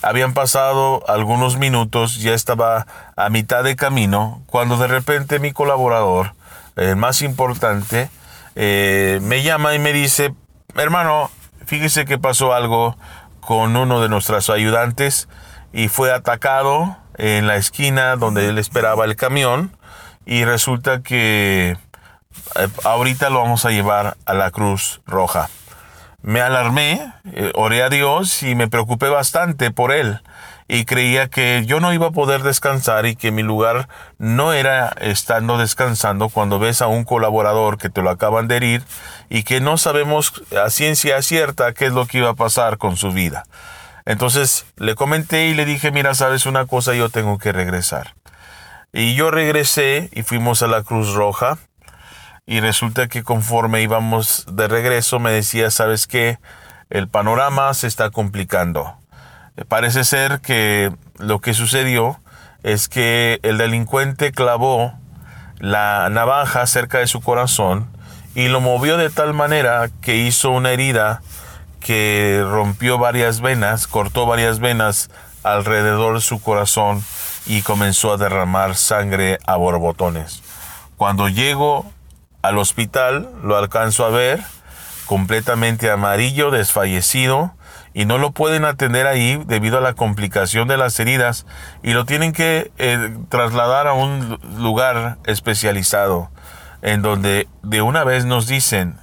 Habían 0.04 0.34
pasado 0.34 1.04
algunos 1.08 1.58
minutos, 1.58 2.20
ya 2.20 2.34
estaba 2.34 2.88
a 3.16 3.30
mitad 3.30 3.64
de 3.64 3.76
camino, 3.76 4.42
cuando 4.48 4.78
de 4.78 4.88
repente 4.88 5.38
mi 5.38 5.52
colaborador, 5.52 6.34
el 6.76 6.96
más 6.96 7.22
importante, 7.22 8.10
eh, 8.56 9.20
me 9.22 9.44
llama 9.44 9.74
y 9.74 9.80
me 9.80 9.94
dice, 9.94 10.34
hermano, 10.76 11.30
fíjese 11.66 12.06
que 12.06 12.18
pasó 12.18 12.54
algo 12.54 12.98
con 13.40 13.76
uno 13.76 14.02
de 14.02 14.10
nuestros 14.10 14.50
ayudantes 14.50 15.28
y 15.74 15.88
fue 15.88 16.12
atacado 16.12 16.98
en 17.18 17.48
la 17.48 17.56
esquina 17.56 18.16
donde 18.16 18.48
él 18.50 18.58
esperaba 18.58 19.06
el 19.06 19.16
camión 19.16 19.76
y 20.26 20.46
resulta 20.46 21.02
que 21.02 21.78
eh, 22.56 22.68
ahorita 22.84 23.30
lo 23.30 23.42
vamos 23.42 23.66
a 23.66 23.72
llevar 23.72 24.18
a 24.26 24.34
la 24.34 24.52
Cruz 24.52 25.02
Roja. 25.06 25.50
Me 26.22 26.42
alarmé, 26.42 27.14
eh, 27.34 27.52
oré 27.56 27.82
a 27.84 27.90
Dios 27.90 28.44
y 28.44 28.56
me 28.56 28.68
preocupé 28.68 29.10
bastante 29.10 29.72
por 29.72 29.92
él 29.92 30.22
y 30.74 30.86
creía 30.86 31.28
que 31.28 31.66
yo 31.66 31.82
no 31.82 31.92
iba 31.92 32.08
a 32.08 32.12
poder 32.12 32.44
descansar 32.44 33.06
y 33.06 33.18
que 33.18 33.34
mi 33.34 33.44
lugar 33.44 33.90
no 34.20 34.54
era 34.54 34.96
estando 35.02 35.58
descansando 35.58 36.30
cuando 36.30 36.60
ves 36.60 36.82
a 36.82 36.88
un 36.88 37.04
colaborador 37.04 37.78
que 37.78 37.90
te 37.90 38.02
lo 38.02 38.10
acaban 38.10 38.48
de 38.48 38.56
herir 38.56 38.84
y 39.28 39.44
que 39.44 39.60
no 39.60 39.78
sabemos 39.78 40.32
a 40.56 40.70
ciencia 40.70 41.22
cierta 41.24 41.74
qué 41.74 41.88
es 41.88 41.92
lo 41.92 42.06
que 42.06 42.20
iba 42.20 42.30
a 42.30 42.36
pasar 42.36 42.78
con 42.78 42.96
su 42.96 43.12
vida. 43.12 43.44
Entonces 44.06 44.66
le 44.78 44.96
comenté 44.96 45.48
y 45.48 45.56
le 45.56 45.66
dije, 45.66 45.92
mira, 45.92 46.16
sabes 46.16 46.46
una 46.46 46.66
cosa, 46.66 46.94
yo 46.94 47.10
tengo 47.10 47.38
que 47.38 47.52
regresar. 47.52 48.16
Y 48.94 49.14
yo 49.14 49.30
regresé 49.30 50.10
y 50.14 50.24
fuimos 50.24 50.64
a 50.64 50.68
la 50.68 50.84
Cruz 50.84 51.14
Roja 51.14 51.58
y 52.46 52.62
resulta 52.62 53.10
que 53.10 53.24
conforme 53.24 53.82
íbamos 53.82 54.46
de 54.50 54.70
regreso 54.70 55.20
me 55.20 55.32
decía, 55.32 55.70
¿sabes 55.70 56.08
qué? 56.08 56.38
El 56.90 57.10
panorama 57.10 57.74
se 57.74 57.88
está 57.88 58.10
complicando. 58.10 59.01
Parece 59.68 60.04
ser 60.04 60.42
que 60.42 60.92
lo 61.18 61.40
que 61.40 61.54
sucedió 61.54 62.20
es 62.64 62.88
que 62.88 63.40
el 63.44 63.58
delincuente 63.58 64.32
clavó 64.32 64.94
la 65.60 66.10
navaja 66.10 66.66
cerca 66.66 67.00
de 67.00 67.08
su 67.08 67.22
corazón 67.22 67.88
y 68.34 68.48
lo 68.48 68.62
movió 68.62 68.98
de 68.98 69.10
tal 69.10 69.34
manera 69.34 69.90
que 70.02 70.18
hizo 70.18 70.52
una 70.52 70.72
herida 70.72 71.22
que 71.80 72.44
rompió 72.50 72.98
varias 72.98 73.42
venas, 73.42 73.88
cortó 73.88 74.26
varias 74.26 74.60
venas 74.60 75.10
alrededor 75.44 76.16
de 76.16 76.22
su 76.22 76.42
corazón 76.42 77.04
y 77.46 77.62
comenzó 77.62 78.14
a 78.14 78.18
derramar 78.18 78.76
sangre 78.76 79.40
a 79.46 79.56
borbotones. 79.58 80.42
Cuando 80.98 81.28
llego 81.28 81.92
al 82.42 82.58
hospital, 82.58 83.30
lo 83.44 83.58
alcanzo 83.58 84.06
a 84.06 84.10
ver 84.10 84.42
completamente 85.06 85.90
amarillo, 85.90 86.52
desfallecido, 86.52 87.54
y 87.94 88.06
no 88.06 88.18
lo 88.18 88.32
pueden 88.32 88.66
atender 88.66 89.08
ahí 89.08 89.42
debido 89.46 89.78
a 89.78 89.82
la 89.82 89.94
complicación 89.94 90.68
de 90.68 90.78
las 90.78 91.00
heridas 91.00 91.46
y 91.84 91.94
lo 91.94 92.06
tienen 92.06 92.32
que 92.32 92.72
eh, 92.78 93.18
trasladar 93.30 93.88
a 93.88 93.94
un 93.94 94.40
lugar 94.58 95.18
especializado 95.26 96.30
en 96.82 97.02
donde 97.02 97.48
de 97.64 97.82
una 97.82 98.04
vez 98.04 98.26
nos 98.26 98.48
dicen, 98.48 98.98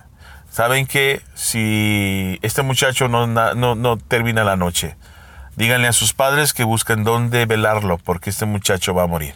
saben 0.51 0.87
que 0.87 1.23
si 1.35 2.39
este 2.43 2.63
muchacho 2.63 3.09
no, 3.09 3.27
no, 3.27 3.75
no 3.75 3.97
termina 3.97 4.43
la 4.45 4.57
noche, 4.57 4.97
díganle 5.57 5.89
a 5.89 5.93
sus 5.93 6.15
padres 6.15 6.53
que 6.53 6.65
busquen 6.65 7.05
dónde 7.05 7.47
velarlo 7.47 7.99
porque 7.99 8.31
este 8.31 8.47
muchacho 8.47 8.95
va 8.95 9.05
a 9.05 9.09
morir. 9.09 9.35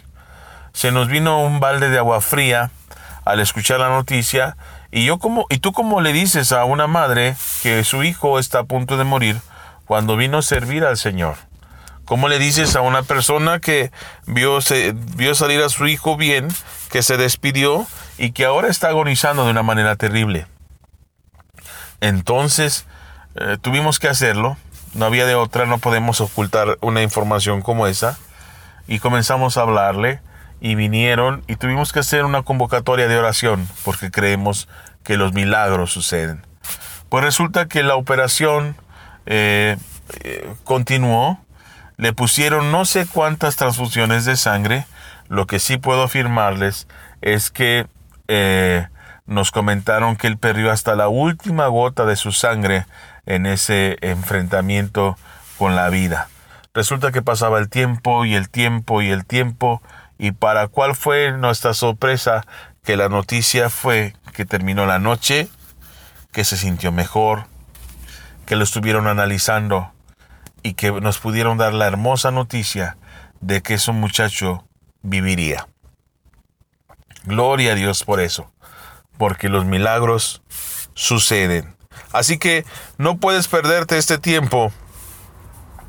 Se 0.73 0.91
nos 0.91 1.09
vino 1.09 1.43
un 1.43 1.61
balde 1.61 1.91
de 1.91 1.99
agua 1.99 2.21
fría 2.21 2.71
al 3.25 3.41
escuchar 3.41 3.81
la 3.81 3.91
noticia 3.91 4.57
y 4.93 5.07
yo 5.07 5.19
como 5.19 5.47
y 5.49 5.59
tú 5.59 5.73
como 5.73 6.03
le 6.03 6.13
dices 6.13 6.53
a 6.53 6.65
una 6.65 6.87
madre 6.87 7.35
que 7.63 7.83
su 7.83 8.05
hijo 8.05 8.39
está 8.39 8.61
a 8.61 8.65
punto 8.65 8.99
de 8.99 9.05
morir 9.05 9.41
cuando 9.87 10.17
vino 10.17 10.39
a 10.39 10.43
servir 10.43 10.85
al 10.85 10.99
Señor. 10.99 11.37
¿Cómo 12.05 12.29
le 12.29 12.39
dices 12.39 12.77
a 12.77 12.83
una 12.83 13.03
persona 13.03 13.59
que 13.59 13.91
vio, 14.27 14.59
vio 15.17 15.35
salir 15.35 15.63
a 15.63 15.69
su 15.71 15.87
hijo 15.87 16.17
bien, 16.17 16.49
que 16.91 17.03
se 17.03 17.17
despidió 17.17 17.87
y 18.19 18.33
que 18.33 18.45
ahora 18.45 18.69
está 18.69 18.89
agonizando 18.89 19.45
de 19.45 19.51
una 19.51 19.63
manera 19.63 19.97
terrible? 19.97 20.47
Entonces, 22.01 22.87
eh, 23.37 23.57
tuvimos 23.61 23.99
que 23.99 24.09
hacerlo. 24.09 24.57
No 24.95 25.07
había 25.07 25.25
de 25.25 25.37
otra, 25.37 25.65
no 25.65 25.79
podemos 25.79 26.21
ocultar 26.21 26.77
una 26.81 27.03
información 27.03 27.63
como 27.63 27.87
esa. 27.87 28.19
Y 28.89 28.99
comenzamos 28.99 29.57
a 29.57 29.63
hablarle 29.63 30.21
y 30.63 30.77
vinieron 30.77 31.43
y 31.49 31.57
tuvimos 31.57 31.93
que 31.93 31.99
hacer 31.99 32.25
una 32.25 32.45
convocatoria 32.45 33.09
de 33.09 33.19
oración 33.19 33.69
porque 33.85 34.13
creemos 34.13 34.69
que 35.03 35.17
los 35.17 35.33
milagros 35.33 35.91
suceden. 35.91 36.47
Pues 37.09 37.25
resulta 37.25 37.67
que 37.67 37.83
la 37.83 37.97
operación 37.97 38.77
eh, 39.27 39.77
eh, 40.21 40.55
continuó, 40.63 41.41
le 41.97 42.13
pusieron 42.13 42.71
no 42.71 42.85
sé 42.85 43.07
cuántas 43.07 43.57
transfusiones 43.57 44.25
de 44.25 44.37
sangre, 44.37 44.87
lo 45.29 45.49
que 45.49 45.59
sí 45.59 45.79
puedo 45.79 46.05
afirmarles 46.05 46.87
es 47.23 47.51
que 47.51 47.89
eh, 48.29 48.87
nos 49.27 49.51
comentaron 49.51 50.15
que 50.15 50.29
él 50.29 50.39
perdió 50.39 50.71
hasta 50.71 50.95
la 50.95 51.09
última 51.09 51.67
gota 51.67 52.07
de 52.07 52.15
su 52.15 52.31
sangre 52.31 52.87
en 53.27 53.47
ese 53.47 53.99
enfrentamiento 54.01 55.19
con 55.59 55.75
la 55.75 55.89
vida. 55.89 56.29
Resulta 56.73 57.11
que 57.11 57.21
pasaba 57.21 57.59
el 57.59 57.69
tiempo 57.69 58.25
y 58.25 58.37
el 58.37 58.49
tiempo 58.49 59.03
y 59.03 59.11
el 59.11 59.27
tiempo 59.27 59.83
y 60.23 60.31
para 60.31 60.69
cuál 60.69 60.95
fue 60.95 61.33
nuestra 61.33 61.75
sorpresa 61.75 62.47
que 62.85 62.97
la 62.97 63.09
noticia 63.09 63.69
fue 63.71 64.15
que 64.33 64.45
terminó 64.45 64.87
la 64.87 65.01
noche, 65.01 65.49
que 66.31 66.45
se 66.45 66.57
sintió 66.57 66.93
mejor, 66.93 67.47
que 68.47 68.55
lo 68.55 68.63
estuvieron 68.63 69.09
analizando 69.09 69.91
y 70.63 70.75
que 70.75 70.93
nos 70.93 71.19
pudieron 71.19 71.59
dar 71.59 71.75
la 71.75 71.89
hermosa 71.89 72.31
noticia 72.31 72.97
de 73.41 73.63
que 73.63 73.75
ese 73.75 73.91
muchacho 73.91 74.65
viviría. 75.03 75.67
Gloria 77.25 77.73
a 77.73 77.75
Dios 77.75 78.05
por 78.05 78.21
eso, 78.21 78.49
porque 79.19 79.49
los 79.49 79.65
milagros 79.65 80.41
suceden. 80.95 81.75
Así 82.13 82.39
que 82.39 82.65
no 82.97 83.17
puedes 83.17 83.49
perderte 83.49 83.99
este 83.99 84.19
tiempo 84.19 84.73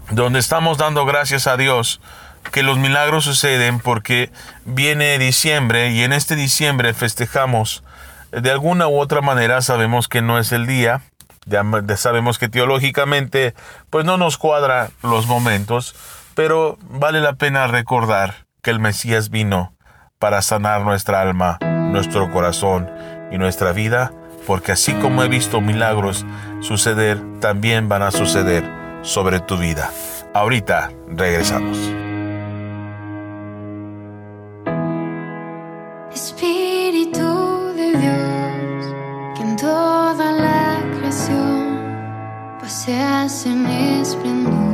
donde 0.09 0.39
estamos 0.39 0.79
dando 0.79 1.05
gracias 1.05 1.45
a 1.45 1.55
Dios 1.55 2.01
que 2.51 2.63
los 2.63 2.77
milagros 2.77 3.25
suceden 3.25 3.79
porque 3.79 4.31
viene 4.65 5.17
diciembre 5.17 5.91
y 5.91 6.03
en 6.03 6.13
este 6.13 6.35
diciembre 6.35 6.93
festejamos 6.93 7.83
de 8.31 8.51
alguna 8.51 8.87
u 8.87 8.99
otra 8.99 9.21
manera 9.21 9.61
sabemos 9.61 10.07
que 10.07 10.21
no 10.21 10.39
es 10.39 10.51
el 10.51 10.65
día 10.67 11.01
ya 11.45 11.63
sabemos 11.97 12.39
que 12.39 12.49
teológicamente 12.49 13.53
pues 13.89 14.05
no 14.05 14.17
nos 14.17 14.37
cuadra 14.37 14.89
los 15.01 15.27
momentos 15.27 15.95
pero 16.35 16.77
vale 16.81 17.21
la 17.21 17.33
pena 17.33 17.67
recordar 17.67 18.45
que 18.61 18.71
el 18.71 18.79
Mesías 18.79 19.29
vino 19.29 19.73
para 20.19 20.41
sanar 20.41 20.81
nuestra 20.81 21.21
alma 21.21 21.57
nuestro 21.61 22.31
corazón 22.31 22.89
y 23.31 23.37
nuestra 23.37 23.71
vida 23.71 24.11
porque 24.45 24.73
así 24.73 24.93
como 24.93 25.23
he 25.23 25.27
visto 25.27 25.61
milagros 25.61 26.25
suceder 26.61 27.19
también 27.39 27.89
van 27.89 28.01
a 28.01 28.11
suceder 28.11 28.63
sobre 29.01 29.39
tu 29.39 29.57
vida. 29.57 29.91
Ahorita 30.33 30.91
regresamos 31.07 31.77
se 42.83 42.99
hacen 42.99 43.65
esplendor. 43.65 44.72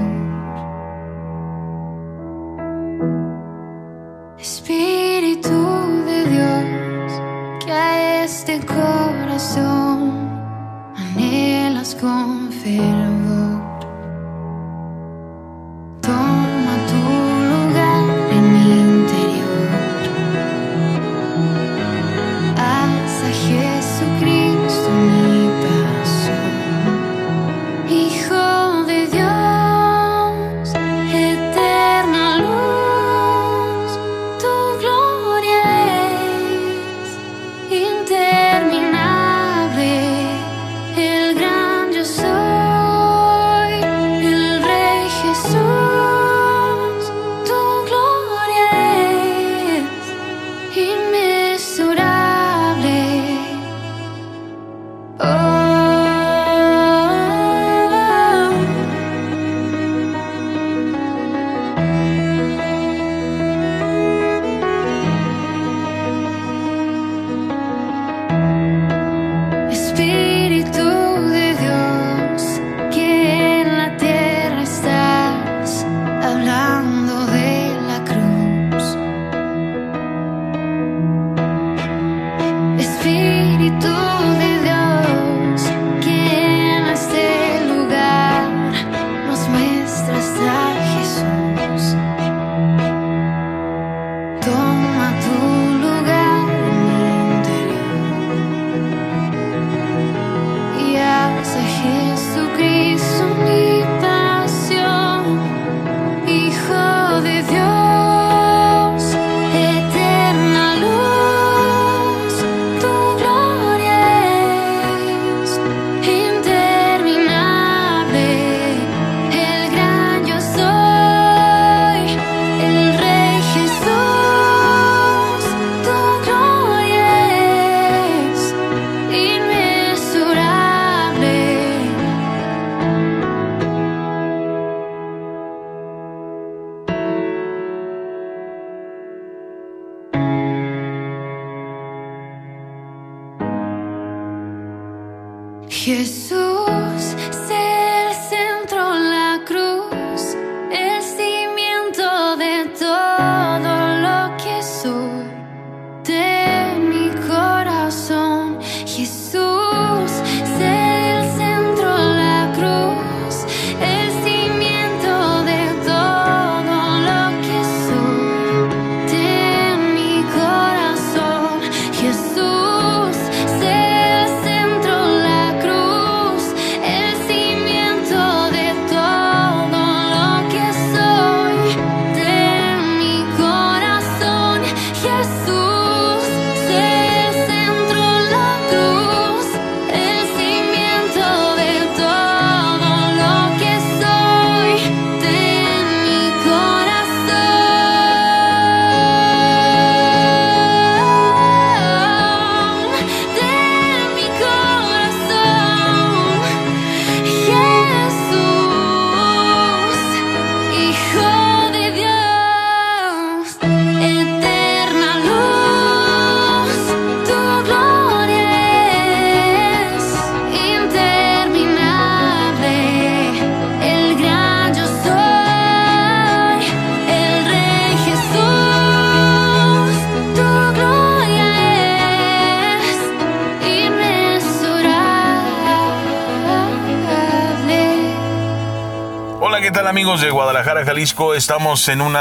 Estamos 241.00 241.88
en 241.88 242.02
un 242.02 242.18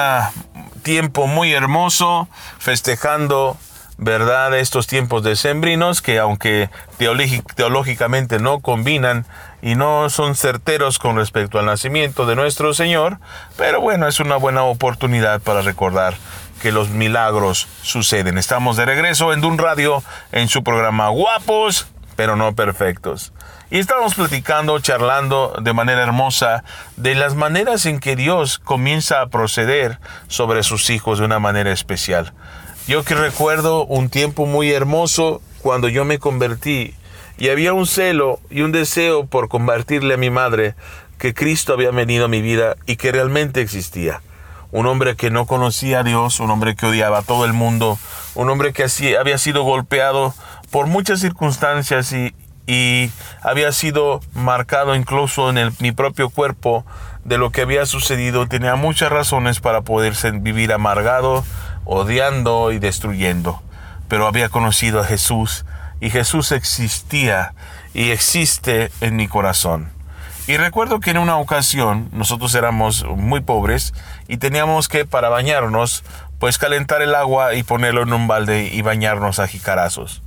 tiempo 0.84 1.26
muy 1.26 1.52
hermoso, 1.52 2.28
festejando, 2.60 3.56
¿verdad? 3.96 4.56
Estos 4.56 4.86
tiempos 4.86 5.24
decembrinos 5.24 6.00
que 6.00 6.20
aunque 6.20 6.70
teológicamente 7.56 8.38
no 8.38 8.60
combinan 8.60 9.26
y 9.62 9.74
no 9.74 10.08
son 10.10 10.36
certeros 10.36 11.00
con 11.00 11.16
respecto 11.16 11.58
al 11.58 11.66
nacimiento 11.66 12.24
de 12.24 12.36
nuestro 12.36 12.72
Señor, 12.72 13.18
pero 13.56 13.80
bueno, 13.80 14.06
es 14.06 14.20
una 14.20 14.36
buena 14.36 14.62
oportunidad 14.62 15.40
para 15.40 15.62
recordar 15.62 16.14
que 16.62 16.70
los 16.70 16.90
milagros 16.90 17.66
suceden. 17.82 18.38
Estamos 18.38 18.76
de 18.76 18.84
regreso 18.84 19.32
en 19.32 19.40
Dun 19.40 19.58
Radio 19.58 20.04
en 20.30 20.46
su 20.46 20.62
programa 20.62 21.08
Guapos, 21.08 21.88
pero 22.18 22.34
no 22.34 22.52
perfectos. 22.56 23.32
Y 23.70 23.78
estamos 23.78 24.16
platicando, 24.16 24.80
charlando 24.80 25.54
de 25.62 25.72
manera 25.72 26.02
hermosa 26.02 26.64
de 26.96 27.14
las 27.14 27.36
maneras 27.36 27.86
en 27.86 28.00
que 28.00 28.16
Dios 28.16 28.58
comienza 28.58 29.20
a 29.20 29.28
proceder 29.28 30.00
sobre 30.26 30.64
sus 30.64 30.90
hijos 30.90 31.20
de 31.20 31.26
una 31.26 31.38
manera 31.38 31.70
especial. 31.70 32.32
Yo 32.88 33.04
que 33.04 33.14
recuerdo 33.14 33.86
un 33.86 34.10
tiempo 34.10 34.46
muy 34.46 34.72
hermoso 34.72 35.40
cuando 35.62 35.88
yo 35.88 36.04
me 36.04 36.18
convertí 36.18 36.96
y 37.38 37.50
había 37.50 37.72
un 37.72 37.86
celo 37.86 38.40
y 38.50 38.62
un 38.62 38.72
deseo 38.72 39.26
por 39.26 39.48
compartirle 39.48 40.14
a 40.14 40.16
mi 40.16 40.30
madre 40.30 40.74
que 41.18 41.34
Cristo 41.34 41.72
había 41.72 41.92
venido 41.92 42.24
a 42.24 42.28
mi 42.28 42.42
vida 42.42 42.74
y 42.84 42.96
que 42.96 43.12
realmente 43.12 43.60
existía. 43.60 44.22
Un 44.72 44.86
hombre 44.86 45.14
que 45.14 45.30
no 45.30 45.46
conocía 45.46 46.00
a 46.00 46.02
Dios, 46.02 46.40
un 46.40 46.50
hombre 46.50 46.74
que 46.74 46.86
odiaba 46.86 47.20
a 47.20 47.22
todo 47.22 47.44
el 47.44 47.52
mundo, 47.52 47.96
un 48.34 48.50
hombre 48.50 48.72
que 48.72 48.82
así 48.82 49.14
había 49.14 49.38
sido 49.38 49.62
golpeado 49.62 50.34
por 50.70 50.86
muchas 50.86 51.20
circunstancias 51.20 52.12
y, 52.12 52.34
había 53.40 53.72
sido 53.72 54.20
marcado 54.34 54.94
incluso 54.94 55.48
en 55.48 55.72
mi 55.80 55.92
propio 55.92 56.28
cuerpo 56.28 56.84
de 57.24 57.38
lo 57.38 57.50
que 57.50 57.62
había 57.62 57.86
sucedido, 57.86 58.46
tenía 58.46 58.76
muchas 58.76 59.10
razones 59.10 59.60
para 59.60 59.80
poderse 59.80 60.32
vivir 60.32 60.74
amargado, 60.74 61.44
odiando 61.86 62.70
y 62.70 62.78
destruyendo. 62.78 63.62
Pero 64.08 64.26
había 64.26 64.50
conocido 64.50 65.00
a 65.00 65.04
Jesús 65.04 65.64
y 66.00 66.10
Jesús 66.10 66.52
existía 66.52 67.54
y 67.94 68.10
existe 68.10 68.90
en 69.00 69.16
mi 69.16 69.28
corazón. 69.28 69.90
Y 70.46 70.58
recuerdo 70.58 71.00
que 71.00 71.10
en 71.10 71.18
una 71.18 71.38
ocasión 71.38 72.08
nosotros 72.12 72.54
éramos 72.54 73.04
muy 73.04 73.40
pobres 73.40 73.94
y 74.28 74.36
teníamos 74.36 74.88
que 74.88 75.06
para 75.06 75.30
bañarnos 75.30 76.04
pues 76.38 76.58
calentar 76.58 77.02
el 77.02 77.14
agua 77.14 77.54
y 77.54 77.62
ponerlo 77.62 78.02
en 78.02 78.12
un 78.12 78.28
balde 78.28 78.68
y 78.72 78.82
bañarnos 78.82 79.38
a 79.38 79.48
jicarazos. 79.48 80.22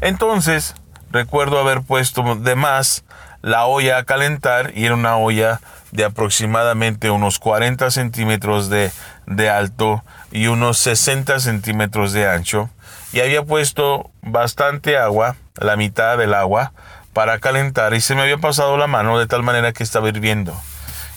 Entonces 0.00 0.74
recuerdo 1.10 1.58
haber 1.58 1.82
puesto 1.82 2.36
de 2.36 2.54
más 2.54 3.04
la 3.42 3.66
olla 3.66 3.98
a 3.98 4.04
calentar 4.04 4.72
y 4.74 4.86
era 4.86 4.94
una 4.94 5.16
olla 5.16 5.60
de 5.92 6.04
aproximadamente 6.04 7.10
unos 7.10 7.38
40 7.38 7.90
centímetros 7.90 8.68
de, 8.68 8.90
de 9.26 9.48
alto 9.48 10.02
y 10.32 10.48
unos 10.48 10.78
60 10.78 11.38
centímetros 11.40 12.12
de 12.12 12.28
ancho 12.28 12.70
y 13.12 13.20
había 13.20 13.42
puesto 13.42 14.10
bastante 14.20 14.98
agua, 14.98 15.36
la 15.56 15.76
mitad 15.76 16.18
del 16.18 16.34
agua, 16.34 16.72
para 17.12 17.38
calentar 17.38 17.94
y 17.94 18.00
se 18.00 18.14
me 18.14 18.22
había 18.22 18.38
pasado 18.38 18.76
la 18.76 18.88
mano 18.88 19.18
de 19.18 19.26
tal 19.26 19.42
manera 19.42 19.72
que 19.72 19.82
estaba 19.82 20.08
hirviendo. 20.08 20.54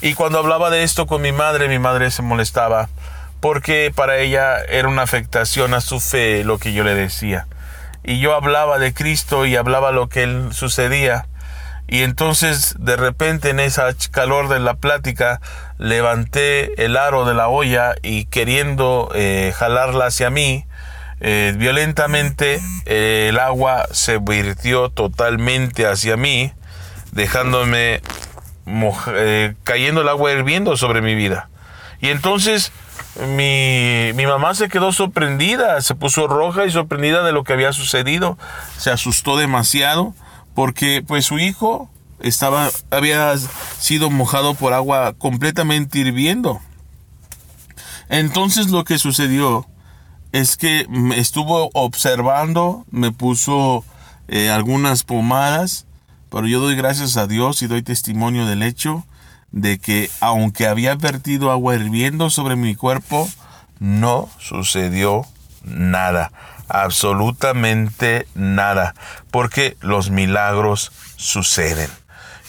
Y 0.01 0.13
cuando 0.13 0.39
hablaba 0.39 0.69
de 0.69 0.83
esto 0.83 1.07
con 1.07 1.21
mi 1.21 1.33
madre, 1.33 1.67
mi 1.67 1.79
madre 1.79 2.09
se 2.11 2.21
molestaba 2.21 2.87
porque 3.41 3.91
para 3.93 4.17
ella 4.17 4.59
era 4.59 4.87
una 4.87 5.01
afectación 5.01 5.73
a 5.73 5.81
su 5.81 5.99
fe 5.99 6.43
lo 6.43 6.57
que 6.57 6.73
yo 6.73 6.83
le 6.83 6.93
decía 6.93 7.47
y 8.03 8.19
yo 8.19 8.33
hablaba 8.33 8.79
de 8.79 8.93
Cristo 8.93 9.45
y 9.45 9.55
hablaba 9.55 9.91
lo 9.91 10.09
que 10.09 10.23
él 10.23 10.49
sucedía. 10.51 11.27
Y 11.87 12.03
entonces 12.03 12.75
de 12.77 12.95
repente 12.95 13.49
en 13.49 13.59
esa 13.59 13.89
calor 14.11 14.47
de 14.47 14.59
la 14.59 14.75
plática 14.75 15.41
levanté 15.79 16.85
el 16.85 16.95
aro 16.97 17.25
de 17.25 17.33
la 17.33 17.47
olla 17.47 17.95
y 18.03 18.25
queriendo 18.25 19.09
eh, 19.15 19.53
jalarla 19.55 20.05
hacia 20.05 20.29
mí, 20.29 20.65
eh, 21.19 21.53
violentamente 21.57 22.61
eh, 22.85 23.27
el 23.29 23.39
agua 23.39 23.87
se 23.91 24.19
virtió 24.19 24.89
totalmente 24.89 25.87
hacia 25.87 26.15
mí, 26.15 26.53
dejándome 27.11 28.01
cayendo 29.63 30.01
el 30.01 30.09
agua 30.09 30.31
hirviendo 30.31 30.77
sobre 30.77 31.01
mi 31.01 31.15
vida. 31.15 31.49
Y 32.01 32.09
entonces 32.09 32.71
mi, 33.27 34.13
mi, 34.13 34.25
mamá 34.25 34.53
se 34.55 34.69
quedó 34.69 34.91
sorprendida, 34.91 35.81
se 35.81 35.95
puso 35.95 36.27
roja 36.27 36.65
y 36.65 36.71
sorprendida 36.71 37.23
de 37.23 37.31
lo 37.31 37.43
que 37.43 37.53
había 37.53 37.73
sucedido. 37.73 38.37
Se 38.77 38.91
asustó 38.91 39.37
demasiado 39.37 40.13
porque 40.53 41.03
pues 41.05 41.25
su 41.25 41.39
hijo 41.39 41.89
estaba, 42.19 42.69
había 42.91 43.33
sido 43.79 44.09
mojado 44.09 44.53
por 44.53 44.73
agua 44.73 45.13
completamente 45.17 45.99
hirviendo. 45.99 46.61
Entonces 48.09 48.69
lo 48.69 48.83
que 48.83 48.97
sucedió 48.97 49.67
es 50.31 50.57
que 50.57 50.87
estuvo 51.15 51.69
observando, 51.73 52.85
me 52.91 53.11
puso 53.11 53.83
eh, 54.27 54.49
algunas 54.49 55.03
pomadas, 55.03 55.85
pero 56.29 56.47
yo 56.47 56.59
doy 56.59 56.75
gracias 56.75 57.17
a 57.17 57.27
Dios 57.27 57.61
y 57.61 57.67
doy 57.67 57.81
testimonio 57.81 58.45
del 58.45 58.63
hecho 58.63 59.05
de 59.51 59.79
que 59.79 60.09
aunque 60.19 60.67
había 60.67 60.95
vertido 60.95 61.51
agua 61.51 61.75
hirviendo 61.75 62.29
sobre 62.29 62.55
mi 62.55 62.75
cuerpo, 62.75 63.29
no 63.79 64.29
sucedió 64.39 65.25
nada, 65.63 66.31
absolutamente 66.67 68.27
nada, 68.35 68.95
porque 69.31 69.77
los 69.81 70.09
milagros 70.09 70.91
suceden. 71.15 71.89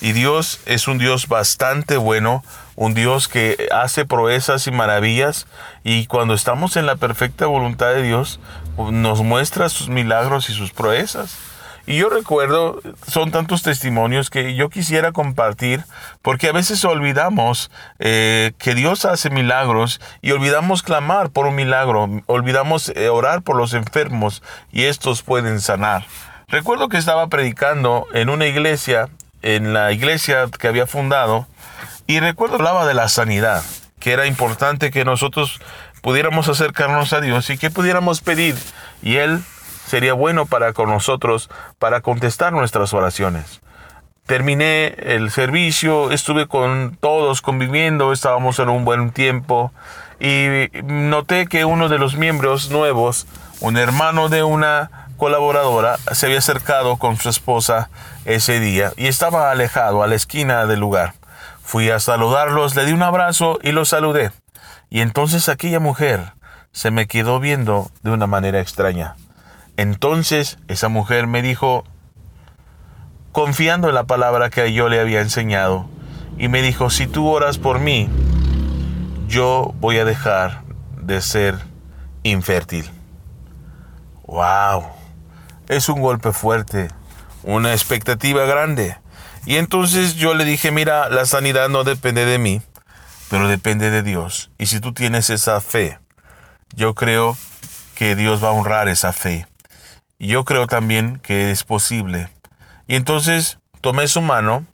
Y 0.01 0.13
Dios 0.13 0.61
es 0.65 0.89
un 0.89 0.99
Dios 0.99 1.29
bastante 1.29 1.97
bueno, 1.97 2.43
un 2.75 2.95
Dios 2.95 3.29
que 3.29 3.69
hace 3.71 4.07
proezas 4.07 4.67
y 4.67 4.71
maravillas, 4.71 5.47
y 5.85 6.07
cuando 6.07 6.35
estamos 6.35 6.77
en 6.77 6.87
la 6.87 6.97
perfecta 6.97 7.47
voluntad 7.47 7.89
de 7.89 8.03
Dios, 8.03 8.41
nos 8.79 9.23
muestra 9.23 9.69
sus 9.69 9.89
milagros 9.89 10.49
y 10.49 10.55
sus 10.55 10.73
proezas. 10.73 11.37
Y 11.87 11.97
yo 11.97 12.09
recuerdo, 12.09 12.81
son 13.07 13.31
tantos 13.31 13.63
testimonios 13.63 14.31
que 14.31 14.55
yo 14.55 14.69
quisiera 14.69 15.13
compartir, 15.13 15.85
porque 16.23 16.49
a 16.49 16.53
veces 16.53 16.85
olvidamos 16.85 17.71
eh, 17.99 18.53
que 18.59 18.75
Dios 18.75 19.05
hace 19.05 19.31
milagros 19.31 20.01
y 20.23 20.33
olvidamos 20.33 20.83
clamar 20.83 21.31
por 21.31 21.47
un 21.47 21.55
milagro, 21.55 22.09
olvidamos 22.27 22.91
eh, 22.95 23.09
orar 23.09 23.43
por 23.43 23.57
los 23.57 23.75
enfermos 23.75 24.43
y 24.71 24.85
estos 24.85 25.23
pueden 25.23 25.61
sanar. 25.61 26.07
Recuerdo 26.49 26.89
que 26.89 26.99
estaba 26.99 27.29
predicando 27.29 28.07
en 28.13 28.29
una 28.29 28.47
iglesia, 28.47 29.09
en 29.43 29.73
la 29.73 29.93
iglesia 29.93 30.47
que 30.59 30.69
había 30.69 30.87
fundado, 30.87 31.47
y 32.07 32.21
recuerdo 32.21 32.57
hablaba 32.57 32.87
de 32.87 32.95
la 32.95 33.09
sanidad, 33.09 33.63
que 34.01 34.13
era 34.13 34.27
importante 34.27 34.91
que 34.91 35.05
nosotros 35.05 35.61
pudiéramos 36.03 36.49
acercarnos 36.49 37.13
a 37.13 37.21
Dios 37.21 37.51
y 37.51 37.59
que 37.59 37.71
pudiéramos 37.71 38.21
pedir. 38.21 38.57
Y 39.03 39.17
Él 39.17 39.43
sería 39.91 40.13
bueno 40.13 40.47
para 40.47 40.73
con 40.73 40.89
nosotros 40.89 41.51
para 41.81 42.01
contestar 42.01 42.53
nuestras 42.53 42.95
oraciones. 42.95 43.61
Terminé 44.25 44.95
el 44.99 45.33
servicio, 45.33 46.13
estuve 46.13 46.47
con 46.47 46.97
todos 47.01 47.43
conviviendo, 47.43 48.13
estábamos 48.13 48.61
en 48.61 48.69
un 48.69 48.85
buen 48.85 49.11
tiempo 49.11 49.73
y 50.21 50.69
noté 50.85 51.49
que 51.49 51.65
uno 51.65 51.89
de 51.89 51.99
los 51.99 52.15
miembros 52.15 52.71
nuevos, 52.71 53.27
un 53.61 53.77
hermano 53.77 54.29
de 54.29 54.45
una 54.45 55.09
colaboradora, 55.17 55.97
se 56.13 56.27
había 56.27 56.39
acercado 56.39 56.97
con 56.97 57.17
su 57.17 57.29
esposa 57.29 57.91
ese 58.25 58.61
día 58.61 58.93
y 58.97 59.09
estaba 59.09 59.51
alejado 59.51 60.05
a 60.05 60.07
la 60.07 60.15
esquina 60.15 60.67
del 60.67 60.79
lugar. 60.79 61.15
Fui 61.65 61.91
a 61.91 61.99
saludarlos, 61.99 62.77
le 62.77 62.85
di 62.85 62.93
un 62.93 63.03
abrazo 63.03 63.59
y 63.61 63.73
los 63.73 63.89
saludé. 63.89 64.31
Y 64.89 65.01
entonces 65.01 65.49
aquella 65.49 65.81
mujer 65.81 66.35
se 66.71 66.93
me 66.93 67.09
quedó 67.09 67.41
viendo 67.41 67.91
de 68.03 68.13
una 68.13 68.29
manera 68.29 68.61
extraña. 68.61 69.17
Entonces 69.81 70.59
esa 70.69 70.91
mujer 70.91 71.27
me 71.27 71.41
dijo, 71.41 71.85
confiando 73.33 73.89
en 73.89 73.95
la 73.95 74.05
palabra 74.05 74.51
que 74.51 74.75
yo 74.75 74.91
le 74.91 75.01
había 75.01 75.23
enseñado, 75.23 75.89
y 76.37 76.49
me 76.49 76.61
dijo, 76.61 76.91
si 76.91 77.07
tú 77.07 77.27
oras 77.27 77.57
por 77.57 77.81
mí, 77.81 78.07
yo 79.27 79.73
voy 79.81 79.97
a 79.97 80.05
dejar 80.05 80.65
de 81.01 81.23
ser 81.23 81.59
infértil. 82.25 82.91
¡Wow! 84.27 84.85
Es 85.71 85.89
un 85.89 86.03
golpe 86.03 86.33
fuerte, 86.33 86.89
una 87.43 87.73
expectativa 87.73 88.45
grande. 88.45 88.99
Y 89.47 89.57
entonces 89.57 90.17
yo 90.17 90.35
le 90.35 90.45
dije, 90.45 90.73
mira, 90.73 91.09
la 91.09 91.25
sanidad 91.25 91.71
no 91.71 91.85
depende 91.85 92.27
de 92.27 92.37
mí, 92.39 92.61
pero 93.31 93.49
depende 93.49 93.91
de 93.91 94.03
Dios. 94.03 94.51
Y 94.59 94.67
si 94.67 94.79
tú 94.79 94.93
tienes 94.93 95.31
esa 95.31 95.59
fe, 95.63 95.99
yo 96.75 96.95
creo 96.95 97.35
que 97.95 98.15
Dios 98.15 98.45
va 98.45 98.49
a 98.49 98.53
honrar 98.53 98.87
esa 98.87 99.15
fe 99.15 99.47
yo 100.29 100.45
creo 100.45 100.67
también 100.67 101.19
que 101.19 101.51
es 101.51 101.65
posible. 101.65 102.29
Y 102.87 102.97
entonces 102.97 103.59
tomé 103.81 104.09
su 104.09 104.21
mano 104.21 104.67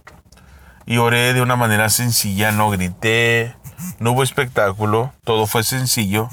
y 0.86 0.98
oré 0.98 1.34
de 1.34 1.42
una 1.42 1.56
manera 1.56 1.88
sencilla, 1.88 2.52
no 2.52 2.70
grité, 2.70 3.54
no 3.98 4.12
hubo 4.12 4.22
espectáculo, 4.22 5.12
todo 5.24 5.46
fue 5.46 5.62
sencillo. 5.62 6.28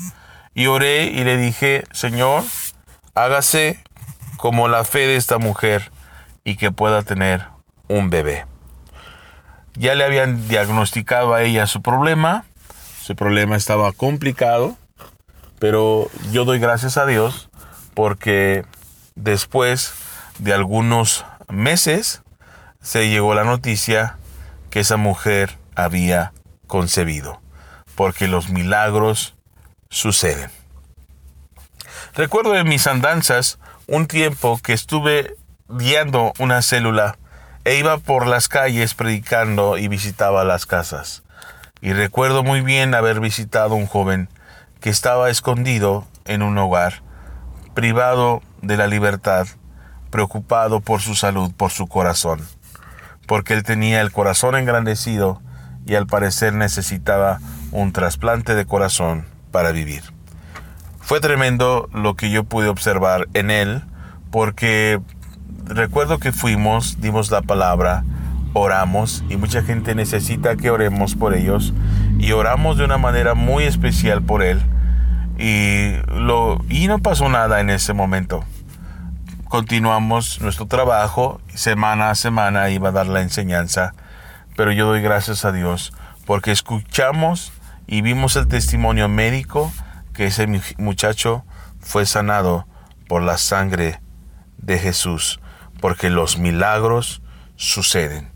Y 0.54 0.68
oré 0.68 1.06
y 1.06 1.24
le 1.24 1.38
dije, 1.38 1.84
Señor, 1.92 2.44
hágase 3.16 3.84
como 4.38 4.68
la 4.68 4.84
fe 4.84 5.00
de 5.00 5.16
esta 5.16 5.38
mujer 5.38 5.92
y 6.44 6.56
que 6.56 6.72
pueda 6.72 7.04
tener 7.04 7.48
un 7.88 8.10
bebé. 8.10 8.46
Ya 9.76 9.96
le 9.96 10.04
habían 10.04 10.48
diagnosticado 10.48 11.34
a 11.34 11.42
ella 11.42 11.66
su 11.66 11.82
problema. 11.82 12.46
Su 13.02 13.16
problema 13.16 13.56
estaba 13.56 13.92
complicado. 13.92 14.78
Pero 15.60 16.10
yo 16.32 16.46
doy 16.46 16.60
gracias 16.60 16.98
a 16.98 17.06
Dios 17.06 17.50
porque 17.94 18.66
después 19.16 19.94
de 20.40 20.54
algunos 20.54 21.26
meses 21.50 22.22
se 22.82 23.10
llegó 23.10 23.34
la 23.36 23.44
noticia 23.44 24.18
que 24.70 24.82
esa 24.82 24.98
mujer 24.98 25.58
había 25.76 26.34
concebido. 26.68 27.42
Porque 27.96 28.28
los 28.28 28.50
milagros 28.50 29.36
suceden. 29.90 30.50
Recuerdo 32.16 32.56
en 32.56 32.68
mis 32.68 32.88
andanzas 32.88 33.60
un 33.88 34.08
tiempo 34.08 34.60
que 34.64 34.74
estuve 34.74 35.36
guiando 35.68 36.34
una 36.40 36.62
célula 36.62 37.18
e 37.66 37.76
iba 37.76 37.98
por 37.98 38.28
las 38.28 38.50
calles 38.50 38.94
predicando 38.94 39.78
y 39.78 39.88
visitaba 39.88 40.44
las 40.44 40.66
casas. 40.66 41.24
Y 41.82 41.94
recuerdo 41.94 42.44
muy 42.44 42.62
bien 42.62 42.96
haber 42.96 43.20
visitado 43.20 43.76
un 43.76 43.88
joven 43.88 44.30
que 44.80 44.90
estaba 44.90 45.30
escondido 45.30 46.08
en 46.26 46.42
un 46.42 46.58
hogar, 46.58 47.02
privado 47.74 48.42
de 48.64 48.78
la 48.78 48.88
libertad, 48.88 49.46
preocupado 50.10 50.80
por 50.80 51.02
su 51.02 51.16
salud, 51.16 51.52
por 51.56 51.72
su 51.72 51.88
corazón, 51.88 52.40
porque 53.28 53.54
él 53.54 53.64
tenía 53.64 54.02
el 54.02 54.12
corazón 54.12 54.56
engrandecido 54.56 55.42
y 55.86 55.96
al 55.96 56.08
parecer 56.08 56.54
necesitaba 56.54 57.40
un 57.72 57.92
trasplante 57.92 58.56
de 58.56 58.66
corazón 58.66 59.26
para 59.52 59.72
vivir. 59.72 60.04
Fue 61.02 61.20
tremendo 61.20 61.90
lo 61.94 62.16
que 62.16 62.32
yo 62.32 62.46
pude 62.46 62.70
observar 62.70 63.28
en 63.34 63.52
él, 63.52 63.84
porque 64.32 65.02
recuerdo 65.66 66.18
que 66.18 66.32
fuimos, 66.32 67.02
dimos 67.02 67.30
la 67.30 67.42
palabra, 67.42 68.06
oramos 68.54 69.24
y 69.30 69.36
mucha 69.36 69.62
gente 69.62 69.94
necesita 69.94 70.56
que 70.56 70.72
oremos 70.72 71.16
por 71.16 71.34
ellos 71.34 71.74
y 72.18 72.32
oramos 72.32 72.78
de 72.78 72.86
una 72.86 72.98
manera 72.98 73.34
muy 73.34 73.66
especial 73.66 74.22
por 74.22 74.42
él 74.42 74.62
y 75.38 75.96
lo 76.08 76.60
y 76.70 76.88
no 76.88 77.00
pasó 77.00 77.30
nada 77.30 77.60
en 77.60 77.70
ese 77.70 77.94
momento. 77.94 78.44
Continuamos 79.46 80.42
nuestro 80.42 80.66
trabajo, 80.66 81.40
semana 81.54 82.10
a 82.10 82.16
semana 82.16 82.70
iba 82.70 82.90
a 82.90 82.92
dar 82.92 83.08
la 83.08 83.22
enseñanza, 83.22 83.94
pero 84.56 84.72
yo 84.72 84.88
doy 84.88 85.02
gracias 85.02 85.46
a 85.46 85.52
Dios 85.52 85.94
porque 86.26 86.52
escuchamos 86.52 87.54
y 87.86 88.02
vimos 88.02 88.36
el 88.36 88.48
testimonio 88.48 89.10
médico 89.10 89.72
que 90.14 90.28
ese 90.28 90.48
muchacho 90.78 91.44
fue 91.80 92.06
sanado 92.06 92.68
por 93.08 93.22
la 93.22 93.38
sangre 93.38 94.00
de 94.58 94.80
Jesús, 94.80 95.40
porque 95.82 96.10
los 96.10 96.38
milagros 96.38 97.22
suceden. 97.56 98.32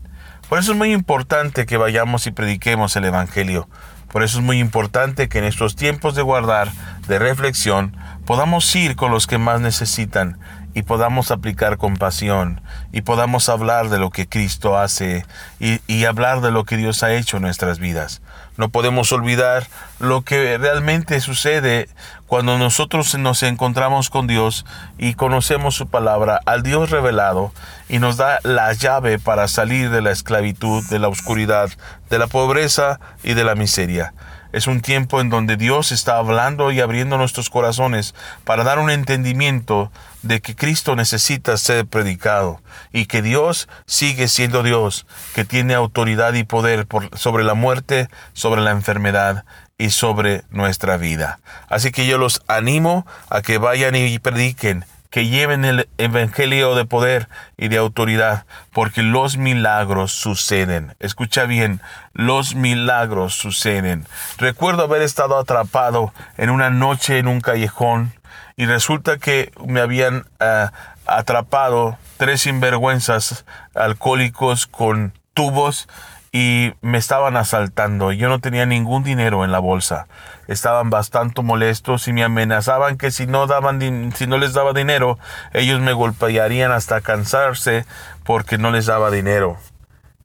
Por 0.48 0.58
eso 0.58 0.72
es 0.72 0.78
muy 0.78 0.92
importante 0.92 1.66
que 1.66 1.76
vayamos 1.76 2.26
y 2.26 2.30
prediquemos 2.30 2.96
el 2.96 3.04
Evangelio. 3.04 3.68
Por 4.10 4.22
eso 4.22 4.38
es 4.38 4.44
muy 4.44 4.58
importante 4.58 5.28
que 5.28 5.38
en 5.38 5.44
estos 5.44 5.76
tiempos 5.76 6.14
de 6.14 6.22
guardar, 6.22 6.70
de 7.06 7.18
reflexión, 7.18 7.96
podamos 8.24 8.74
ir 8.74 8.96
con 8.96 9.10
los 9.10 9.26
que 9.26 9.38
más 9.38 9.60
necesitan 9.60 10.38
y 10.74 10.82
podamos 10.82 11.30
aplicar 11.30 11.76
compasión 11.76 12.60
y 12.92 13.00
podamos 13.00 13.48
hablar 13.48 13.88
de 13.88 13.98
lo 13.98 14.10
que 14.10 14.28
Cristo 14.28 14.78
hace 14.78 15.24
y, 15.58 15.80
y, 15.86 16.04
hablar 16.04 16.40
de 16.40 16.50
lo 16.50 16.64
que 16.64 16.76
Dios 16.76 17.02
ha 17.02 17.12
hecho 17.14 17.38
en 17.38 17.42
nuestras 17.42 17.78
vidas. 17.78 18.22
No 18.56 18.68
podemos 18.68 19.12
olvidar 19.12 19.66
lo 19.98 20.22
que 20.22 20.56
realmente 20.58 21.20
sucede 21.20 21.88
cuando 22.28 22.58
nosotros 22.58 23.16
nos 23.18 23.42
encontramos 23.42 24.10
con 24.10 24.26
Dios 24.26 24.66
y 24.98 25.14
conocemos 25.14 25.74
su 25.74 25.88
palabra, 25.88 26.40
al 26.44 26.62
Dios 26.62 26.90
revelado, 26.90 27.52
y 27.88 27.98
nos 27.98 28.18
da 28.18 28.38
la 28.42 28.70
llave 28.74 29.18
para 29.18 29.48
salir 29.48 29.90
de 29.90 30.02
la 30.02 30.10
esclavitud, 30.10 30.86
de 30.90 30.98
la 30.98 31.08
oscuridad, 31.08 31.70
de 32.10 32.18
la 32.18 32.26
pobreza 32.26 33.00
y 33.22 33.32
de 33.32 33.44
la 33.44 33.54
miseria. 33.54 34.12
Es 34.52 34.66
un 34.66 34.80
tiempo 34.80 35.20
en 35.20 35.30
donde 35.30 35.56
Dios 35.56 35.90
está 35.90 36.18
hablando 36.18 36.70
y 36.70 36.80
abriendo 36.80 37.16
nuestros 37.16 37.50
corazones 37.50 38.14
para 38.44 38.64
dar 38.64 38.78
un 38.78 38.90
entendimiento 38.90 39.90
de 40.22 40.40
que 40.40 40.54
Cristo 40.54 40.96
necesita 40.96 41.56
ser 41.56 41.86
predicado 41.86 42.60
y 42.92 43.06
que 43.06 43.22
Dios 43.22 43.68
sigue 43.86 44.28
siendo 44.28 44.62
Dios, 44.62 45.06
que 45.34 45.44
tiene 45.44 45.74
autoridad 45.74 46.34
y 46.34 46.44
poder 46.44 46.86
sobre 47.14 47.44
la 47.44 47.54
muerte, 47.54 48.08
sobre 48.32 48.62
la 48.62 48.70
enfermedad 48.70 49.44
y 49.78 49.90
sobre 49.90 50.42
nuestra 50.50 50.96
vida. 50.96 51.38
Así 51.68 51.92
que 51.92 52.06
yo 52.06 52.18
los 52.18 52.42
animo 52.48 53.06
a 53.30 53.40
que 53.42 53.58
vayan 53.58 53.94
y 53.94 54.18
prediquen 54.18 54.84
que 55.10 55.26
lleven 55.26 55.64
el 55.64 55.88
evangelio 55.96 56.74
de 56.74 56.84
poder 56.84 57.28
y 57.56 57.68
de 57.68 57.78
autoridad, 57.78 58.44
porque 58.72 59.02
los 59.02 59.38
milagros 59.38 60.12
suceden. 60.12 60.94
Escucha 60.98 61.44
bien, 61.44 61.80
los 62.12 62.54
milagros 62.54 63.34
suceden. 63.34 64.06
Recuerdo 64.36 64.84
haber 64.84 65.02
estado 65.02 65.38
atrapado 65.38 66.12
en 66.36 66.50
una 66.50 66.70
noche 66.70 67.18
en 67.18 67.26
un 67.26 67.40
callejón 67.40 68.12
y 68.56 68.66
resulta 68.66 69.18
que 69.18 69.52
me 69.66 69.80
habían 69.80 70.26
ah, 70.40 70.72
atrapado 71.06 71.96
tres 72.18 72.42
sinvergüenzas 72.42 73.46
alcohólicos 73.74 74.66
con 74.66 75.14
tubos 75.32 75.88
y 76.32 76.72
me 76.82 76.98
estaban 76.98 77.36
asaltando. 77.36 78.12
Yo 78.12 78.28
no 78.28 78.40
tenía 78.40 78.66
ningún 78.66 79.02
dinero 79.02 79.44
en 79.44 79.52
la 79.52 79.58
bolsa. 79.58 80.06
Estaban 80.46 80.90
bastante 80.90 81.42
molestos 81.42 82.08
y 82.08 82.12
me 82.12 82.24
amenazaban 82.24 82.98
que 82.98 83.10
si 83.10 83.26
no 83.26 83.46
daban 83.46 84.12
si 84.14 84.26
no 84.26 84.38
les 84.38 84.52
daba 84.52 84.72
dinero, 84.72 85.18
ellos 85.52 85.80
me 85.80 85.92
golpearían 85.92 86.72
hasta 86.72 87.00
cansarse 87.00 87.84
porque 88.24 88.58
no 88.58 88.70
les 88.70 88.86
daba 88.86 89.10
dinero. 89.10 89.56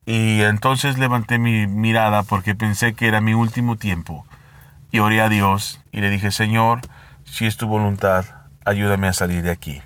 Y 0.06 0.42
entonces 0.42 0.98
levanté 0.98 1.39
mi 1.39 1.68
mirada 1.68 2.24
porque 2.24 2.56
pensé 2.56 2.94
que 2.94 3.08
era 3.08 3.22
mi 3.22 3.34
último 3.34 3.78
tiempo. 3.78 4.26
Y 4.92 5.00
oré 5.00 5.22
a 5.22 5.30
Dios 5.30 5.82
y 5.92 6.02
le 6.02 6.10
dije, 6.10 6.32
Señor, 6.32 6.82
si 7.24 7.48
es 7.48 7.58
tu 7.58 7.68
voluntad, 7.68 8.26
ayúdame 8.66 9.08
a 9.08 9.13
salir 9.13 9.44
de 9.44 9.52
aquí. 9.52 9.82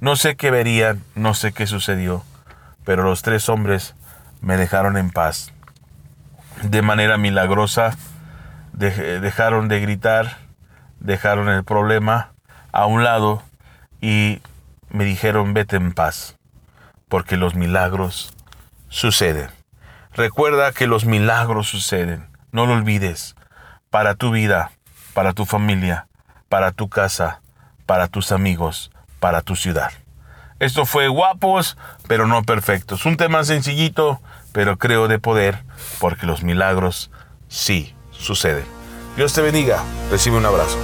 No 0.00 0.16
sé 0.16 0.36
qué 0.36 0.50
verían, 0.50 1.02
no 1.14 1.34
sé 1.34 1.52
qué 1.52 1.66
sucedió, 1.66 2.24
pero 2.84 3.02
los 3.02 3.22
tres 3.22 3.48
hombres 3.48 3.94
me 4.40 4.56
dejaron 4.56 4.96
en 4.96 5.10
paz. 5.10 5.52
De 6.62 6.82
manera 6.82 7.16
milagrosa, 7.16 7.96
dejaron 8.72 9.68
de 9.68 9.80
gritar, 9.80 10.36
dejaron 10.98 11.48
el 11.48 11.64
problema 11.64 12.32
a 12.72 12.86
un 12.86 13.04
lado 13.04 13.42
y 14.00 14.40
me 14.90 15.04
dijeron 15.04 15.54
vete 15.54 15.76
en 15.76 15.92
paz, 15.92 16.36
porque 17.08 17.36
los 17.36 17.54
milagros 17.54 18.34
suceden. 18.88 19.48
Recuerda 20.12 20.72
que 20.72 20.86
los 20.86 21.04
milagros 21.04 21.68
suceden, 21.68 22.28
no 22.52 22.66
lo 22.66 22.74
olvides, 22.74 23.36
para 23.90 24.14
tu 24.14 24.30
vida, 24.30 24.72
para 25.14 25.32
tu 25.32 25.46
familia, 25.46 26.08
para 26.48 26.72
tu 26.72 26.88
casa, 26.88 27.40
para 27.86 28.08
tus 28.08 28.32
amigos, 28.32 28.90
para 29.20 29.42
tu 29.42 29.56
ciudad. 29.56 29.92
Esto 30.60 30.84
fue 30.84 31.08
guapos, 31.08 31.76
pero 32.06 32.26
no 32.26 32.42
perfectos. 32.42 33.06
Un 33.06 33.16
tema 33.16 33.42
sencillito, 33.44 34.20
pero 34.52 34.76
creo 34.76 35.08
de 35.08 35.18
poder, 35.18 35.64
porque 35.98 36.26
los 36.26 36.42
milagros 36.42 37.10
sí 37.48 37.94
suceden. 38.12 38.64
Dios 39.16 39.32
te 39.32 39.40
bendiga. 39.40 39.82
Recibe 40.10 40.36
un 40.36 40.44
abrazo. 40.46 40.78